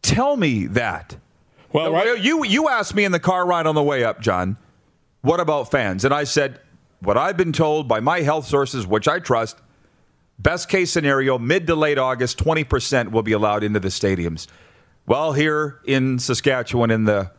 [0.00, 1.18] tell me that.
[1.72, 2.22] Well, right.
[2.22, 4.56] You you asked me in the car ride on the way up, John,
[5.22, 6.04] what about fans?
[6.04, 6.60] And I said,
[7.00, 9.58] what I've been told by my health sources, which I trust,
[10.38, 14.46] best case scenario, mid to late August, 20% will be allowed into the stadiums.
[15.06, 17.30] Well, here in Saskatchewan, in the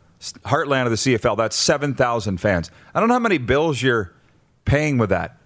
[0.44, 2.70] heartland of the CFL, that's 7,000 fans.
[2.94, 4.12] I don't know how many bills you're
[4.64, 5.38] paying with that.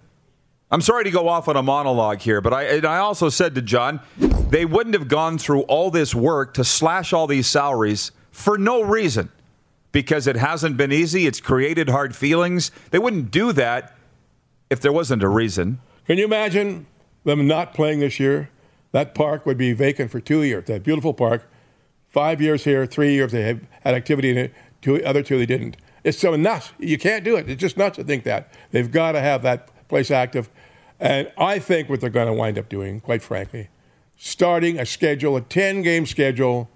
[0.71, 3.55] I'm sorry to go off on a monologue here, but I, and I also said
[3.55, 8.11] to John, they wouldn't have gone through all this work to slash all these salaries
[8.39, 9.29] for no reason
[9.91, 11.27] because it hasn't been easy.
[11.27, 12.71] It's created hard feelings.
[12.91, 13.97] They wouldn't do that
[14.69, 15.81] if there wasn't a reason.
[16.07, 16.87] Can you imagine
[17.25, 18.49] them not playing this year?
[18.93, 20.65] That park would be vacant for two years.
[20.65, 21.51] That beautiful park.
[22.07, 24.53] Five years here, three years they had activity in it.
[24.81, 25.75] Two other two they didn't.
[26.05, 26.71] It's so nuts.
[26.79, 27.49] You can't do it.
[27.49, 28.53] It's just nuts to think that.
[28.71, 30.49] They've got to have that place active.
[30.97, 33.67] And I think what they're going to wind up doing, quite frankly,
[34.15, 36.69] starting a schedule, a 10 game schedule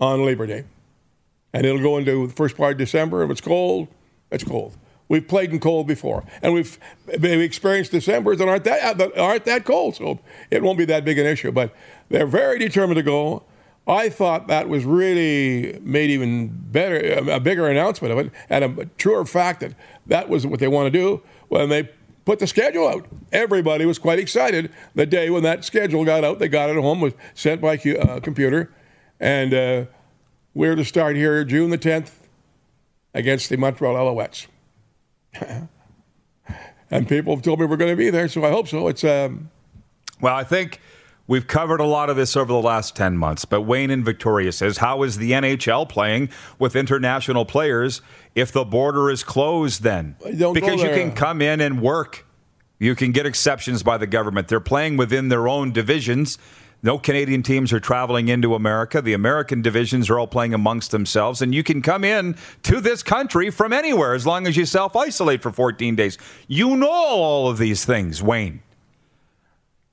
[0.00, 0.64] on Labor Day.
[1.52, 3.22] And it'll go into the first part of December.
[3.22, 3.88] If it's cold,
[4.30, 4.76] it's cold.
[5.08, 9.96] We've played in cold before, and we've, experienced December's that aren't that aren't that cold,
[9.96, 11.52] so it won't be that big an issue.
[11.52, 11.74] But
[12.08, 13.42] they're very determined to go.
[13.86, 16.96] I thought that was really made even better,
[17.30, 19.74] a bigger announcement of it, and a truer fact that
[20.06, 21.90] that was what they want to do when they
[22.24, 23.06] put the schedule out.
[23.32, 26.38] Everybody was quite excited the day when that schedule got out.
[26.38, 28.72] They got it home, was sent by uh, computer,
[29.20, 29.84] and uh,
[30.54, 32.10] we're to start here June the 10th
[33.14, 34.46] against the Montreal Alouettes.
[36.90, 38.88] and people have told me we're going to be there, so I hope so.
[38.88, 39.50] It's um,
[40.20, 40.80] well, I think
[41.26, 44.52] we've covered a lot of this over the last 10 months, but Wayne in Victoria
[44.52, 46.28] says, How is the NHL playing
[46.58, 48.02] with international players
[48.34, 50.16] if the border is closed then?
[50.20, 52.26] Because you can come in and work.
[52.78, 54.48] You can get exceptions by the government.
[54.48, 56.36] They're playing within their own divisions.
[56.84, 59.00] No Canadian teams are traveling into America.
[59.00, 63.04] The American divisions are all playing amongst themselves, and you can come in to this
[63.04, 66.18] country from anywhere as long as you self isolate for 14 days.
[66.48, 68.62] You know all of these things, Wayne.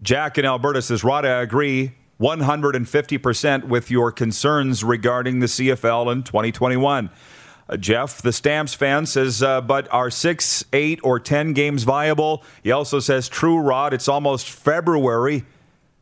[0.01, 6.23] Jack in Alberta says, Rod, I agree 150% with your concerns regarding the CFL in
[6.23, 7.09] 2021.
[7.69, 12.43] Uh, Jeff, the Stamps fan, says, uh, but are six, eight, or 10 games viable?
[12.63, 15.45] He also says, True, Rod, it's almost February.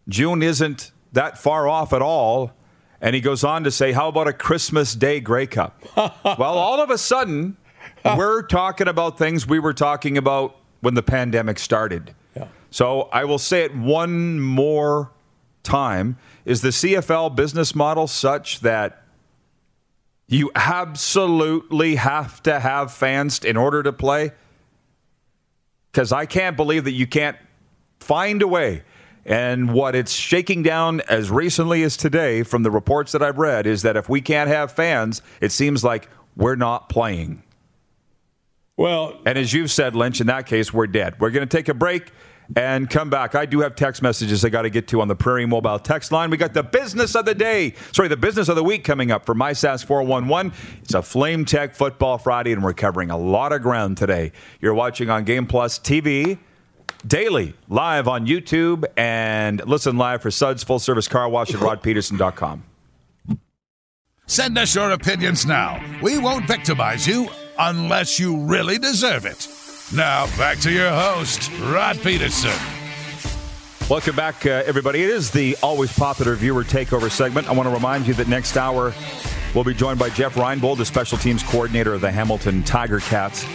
[0.09, 2.53] June isn't that far off at all.
[2.99, 5.83] And he goes on to say, How about a Christmas Day Grey Cup?
[5.95, 7.57] well, all of a sudden,
[8.03, 12.15] we're talking about things we were talking about when the pandemic started.
[12.35, 12.47] Yeah.
[12.71, 15.11] So I will say it one more
[15.63, 16.17] time.
[16.45, 19.03] Is the CFL business model such that
[20.27, 24.31] you absolutely have to have fans in order to play?
[25.91, 27.37] Because I can't believe that you can't
[27.99, 28.83] find a way
[29.27, 33.67] and what it's shaking down as recently as today, from the reports that I've read,
[33.67, 37.43] is that if we can't have fans, it seems like we're not playing.
[38.77, 41.19] Well, and as you've said, Lynch, in that case, we're dead.
[41.19, 42.11] We're going to take a break
[42.55, 43.35] and come back.
[43.35, 46.13] I do have text messages I got to get to on the Prairie Mobile text
[46.13, 46.29] line.
[46.29, 49.25] We got the business of the day, sorry, the business of the week coming up
[49.25, 50.53] for MySAS 411.
[50.83, 54.31] It's a FlameTech Football Friday, and we're covering a lot of ground today.
[54.61, 56.37] You're watching on Game Plus TV
[57.07, 62.63] daily, live on YouTube, and listen live for Suds Full Service Car Wash at rodpedersen.com.
[64.25, 65.81] Send us your opinions now.
[66.01, 69.47] We won't victimize you unless you really deserve it.
[69.95, 72.51] Now, back to your host, Rod Pedersen.
[73.89, 75.01] Welcome back, uh, everybody.
[75.01, 77.47] It is the always popular viewer takeover segment.
[77.47, 78.93] I want to remind you that next hour
[79.55, 83.45] we'll be joined by Jeff Reinbold, the special teams coordinator of the Hamilton Tiger Cats.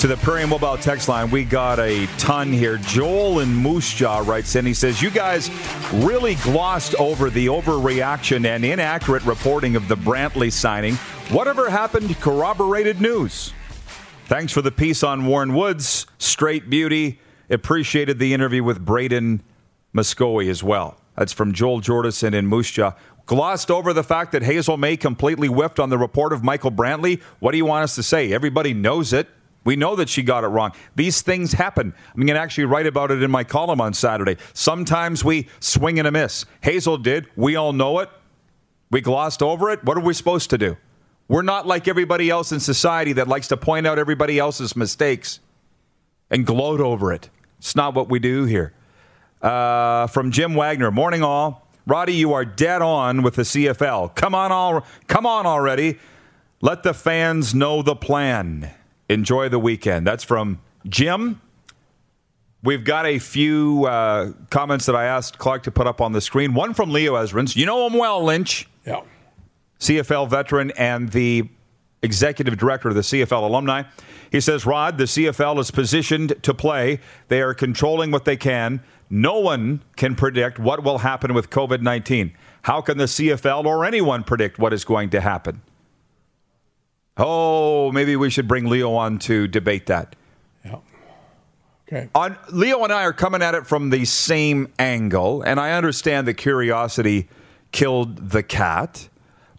[0.00, 2.76] To the Prairie Mobile text line, we got a ton here.
[2.76, 4.66] Joel in Moose Jaw writes in.
[4.66, 5.50] He says, You guys
[5.90, 10.96] really glossed over the overreaction and inaccurate reporting of the Brantley signing.
[11.30, 13.54] Whatever happened corroborated news.
[14.26, 16.06] Thanks for the piece on Warren Woods.
[16.18, 17.18] Straight beauty.
[17.48, 19.42] Appreciated the interview with Braden
[19.94, 21.00] Moscowi as well.
[21.16, 22.92] That's from Joel Jordison in Moose Jaw.
[23.24, 27.22] Glossed over the fact that Hazel Mae completely whiffed on the report of Michael Brantley.
[27.38, 28.32] What do you want us to say?
[28.32, 29.28] Everybody knows it.
[29.66, 30.72] We know that she got it wrong.
[30.94, 31.92] These things happen.
[32.14, 34.36] I'm going to actually write about it in my column on Saturday.
[34.54, 36.46] Sometimes we swing and a miss.
[36.62, 37.26] Hazel did.
[37.34, 38.08] We all know it.
[38.92, 39.82] We glossed over it.
[39.84, 40.76] What are we supposed to do?
[41.26, 45.40] We're not like everybody else in society that likes to point out everybody else's mistakes
[46.30, 47.28] and gloat over it.
[47.58, 48.72] It's not what we do here.
[49.42, 51.68] Uh, from Jim Wagner, morning all.
[51.88, 54.14] Roddy, you are dead on with the CFL.
[54.14, 55.98] Come on, all, come on already.
[56.60, 58.72] Let the fans know the plan.
[59.08, 60.06] Enjoy the weekend.
[60.06, 61.40] That's from Jim.
[62.62, 66.20] We've got a few uh, comments that I asked Clark to put up on the
[66.20, 66.54] screen.
[66.54, 67.54] One from Leo Ezerins.
[67.54, 68.68] You know him well, Lynch.
[68.84, 69.02] Yeah.
[69.78, 71.48] CFL veteran and the
[72.02, 73.84] executive director of the CFL alumni.
[74.32, 77.00] He says, Rod, the CFL is positioned to play.
[77.28, 78.82] They are controlling what they can.
[79.08, 82.32] No one can predict what will happen with COVID 19.
[82.62, 85.62] How can the CFL or anyone predict what is going to happen?
[87.18, 90.16] Oh, maybe we should bring Leo on to debate that.
[90.64, 90.76] Yeah.
[91.88, 92.08] Okay.
[92.14, 96.28] On, Leo and I are coming at it from the same angle, and I understand
[96.28, 97.28] that curiosity
[97.72, 99.08] killed the cat,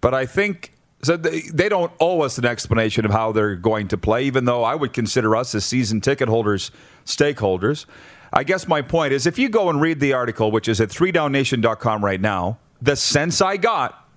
[0.02, 3.88] but I think so they, they don't owe us an explanation of how they're going
[3.90, 6.72] to play, even though I would consider us as season ticket holders
[7.06, 7.86] stakeholders.
[8.34, 10.90] I guess my point is if you go and read the article, which is at
[10.90, 14.08] 3downnation.com right now, the sense I got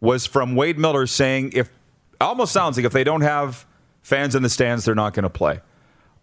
[0.00, 1.70] was from Wade Miller saying if
[2.22, 3.66] almost sounds like if they don't have
[4.02, 5.60] fans in the stands, they're not going to play.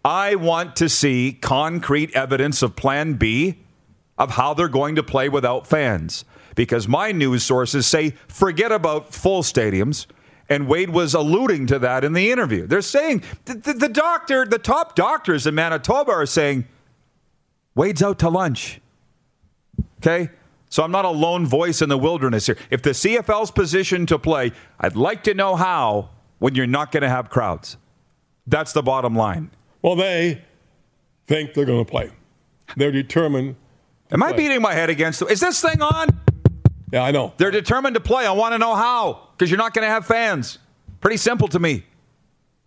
[0.04, 3.58] I want to see concrete evidence of plan B
[4.16, 6.24] of how they're going to play without fans
[6.54, 10.06] because my news sources say forget about full stadiums.
[10.48, 12.66] And Wade was alluding to that in the interview.
[12.66, 16.66] They're saying the, the, the doctor, the top doctors in Manitoba are saying
[17.76, 18.80] Wade's out to lunch.
[19.98, 20.30] Okay?
[20.70, 22.56] So I'm not a lone voice in the wilderness here.
[22.70, 27.02] If the CFL's positioned to play, I'd like to know how when you're not going
[27.02, 27.76] to have crowds.
[28.46, 29.50] That's the bottom line.
[29.82, 30.42] Well, they
[31.26, 32.10] think they're going to play.
[32.76, 33.56] They're determined.
[34.12, 35.20] Am I beating my head against?
[35.20, 36.08] The is this thing on?
[36.92, 37.32] Yeah, I know.
[37.36, 38.26] They're determined to play.
[38.26, 40.58] I want to know how because you're not going to have fans.
[41.00, 41.84] Pretty simple to me.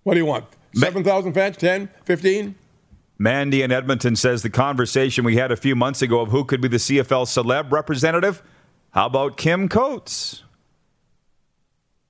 [0.04, 0.45] What do you want?
[0.76, 1.58] 7,000 fans?
[1.58, 1.89] 10?
[2.06, 2.56] 15?
[3.24, 6.60] Mandy in Edmonton says the conversation we had a few months ago of who could
[6.60, 8.44] be the CFL celeb representative.
[8.92, 10.44] How about Kim Coates?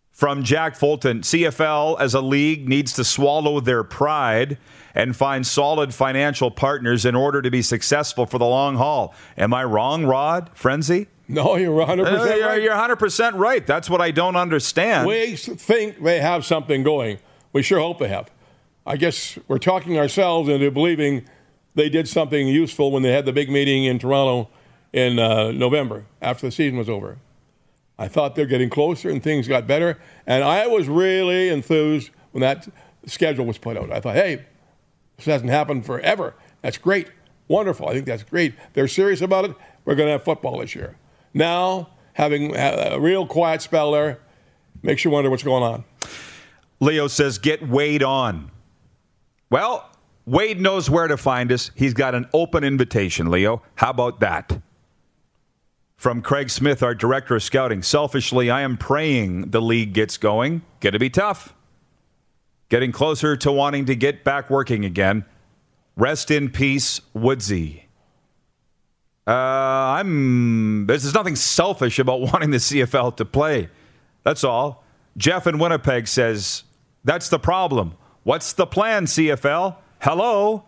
[0.10, 4.58] From Jack Fulton, CFL as a league needs to swallow their pride
[4.96, 9.14] and find solid financial partners in order to be successful for the long haul.
[9.38, 10.50] Am I wrong, Rod?
[10.56, 11.10] Frenzy?
[11.28, 12.62] No, you're 100% Uh, you're, right.
[12.64, 13.66] you're 100% right.
[13.68, 15.08] That's what I don't understand.
[15.08, 17.20] We think they have something going.
[17.52, 18.32] We sure hope they have.
[18.86, 21.26] I guess we're talking ourselves into believing
[21.76, 24.50] they did something useful when they had the big meeting in Toronto
[24.92, 27.18] in uh, November after the season was over.
[27.98, 30.00] I thought they're getting closer and things got better.
[30.28, 32.68] And I was really enthused when that
[33.06, 33.92] schedule was put out.
[33.92, 34.46] I thought, hey,
[35.16, 36.34] this hasn't happened forever.
[36.62, 37.08] That's great.
[37.48, 37.88] Wonderful.
[37.88, 38.54] I think that's great.
[38.74, 39.56] They're serious about it.
[39.86, 40.98] We're going to have football this year.
[41.34, 44.20] Now, having a real quiet spell there
[44.82, 45.84] makes you wonder what's going on.
[46.80, 48.52] Leo says, get Wade on.
[49.54, 49.88] Well,
[50.26, 51.70] Wade knows where to find us.
[51.76, 53.62] He's got an open invitation, Leo.
[53.76, 54.60] How about that?
[55.96, 57.84] From Craig Smith, our director of scouting.
[57.84, 60.64] Selfishly, I am praying the league gets going.
[60.80, 61.54] Going to be tough.
[62.70, 65.24] Getting closer to wanting to get back working again.
[65.96, 67.84] Rest in peace, Woodsy.
[69.28, 70.88] Uh, I'm.
[70.88, 73.70] There's nothing selfish about wanting the CFL to play.
[74.24, 74.84] That's all.
[75.16, 76.64] Jeff in Winnipeg says,
[77.04, 77.98] That's the problem.
[78.24, 79.76] What's the plan, CFL?
[80.00, 80.64] Hello?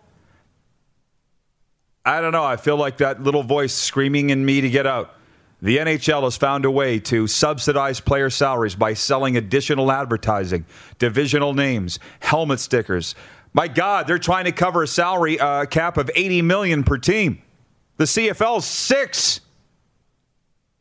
[2.04, 2.44] I don't know.
[2.44, 5.14] I feel like that little voice screaming in me to get out.
[5.62, 10.66] The NHL has found a way to subsidize player salaries by selling additional advertising,
[10.98, 13.14] divisional names, helmet stickers.
[13.54, 17.40] My God, they're trying to cover a salary uh, cap of 80 million per team.
[17.96, 19.40] The CFL six.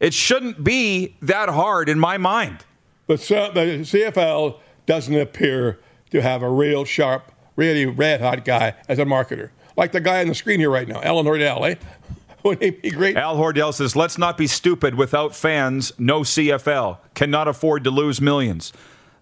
[0.02, 2.66] It shouldn't be that hard in my mind.
[3.08, 5.80] But the CFL doesn't appear
[6.12, 9.50] to have a real sharp, really red hot guy as a marketer.
[9.78, 11.76] Like the guy on the screen here right now, Alan Hordell, eh?
[12.44, 13.18] Wouldn't he be great?
[13.18, 14.94] Al Hordell says, let's not be stupid.
[14.96, 17.00] Without fans, no CFL.
[17.16, 18.72] Cannot afford to lose millions.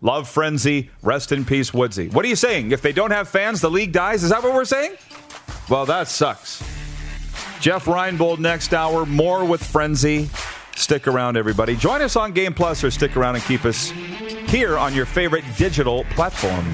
[0.02, 0.90] Love frenzy.
[1.02, 2.10] Rest in peace, Woodsy.
[2.10, 2.72] What are you saying?
[2.72, 4.26] If they don't have fans, the league dies?
[4.26, 4.98] Is that what we're saying?
[5.70, 6.62] Well, that sucks.
[7.62, 9.06] Jeff Reinbold next hour.
[9.06, 10.30] More with frenzy.
[10.76, 11.76] Stick around, everybody.
[11.76, 13.90] Join us on Game Plus or stick around and keep us
[14.50, 16.66] here on your favorite digital platform.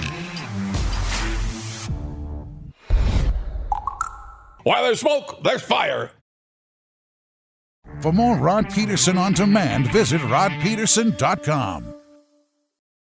[4.64, 6.12] While there's smoke, there's fire.
[8.02, 11.99] For more Rod Pedersen on demand, visit rodpedersen.com.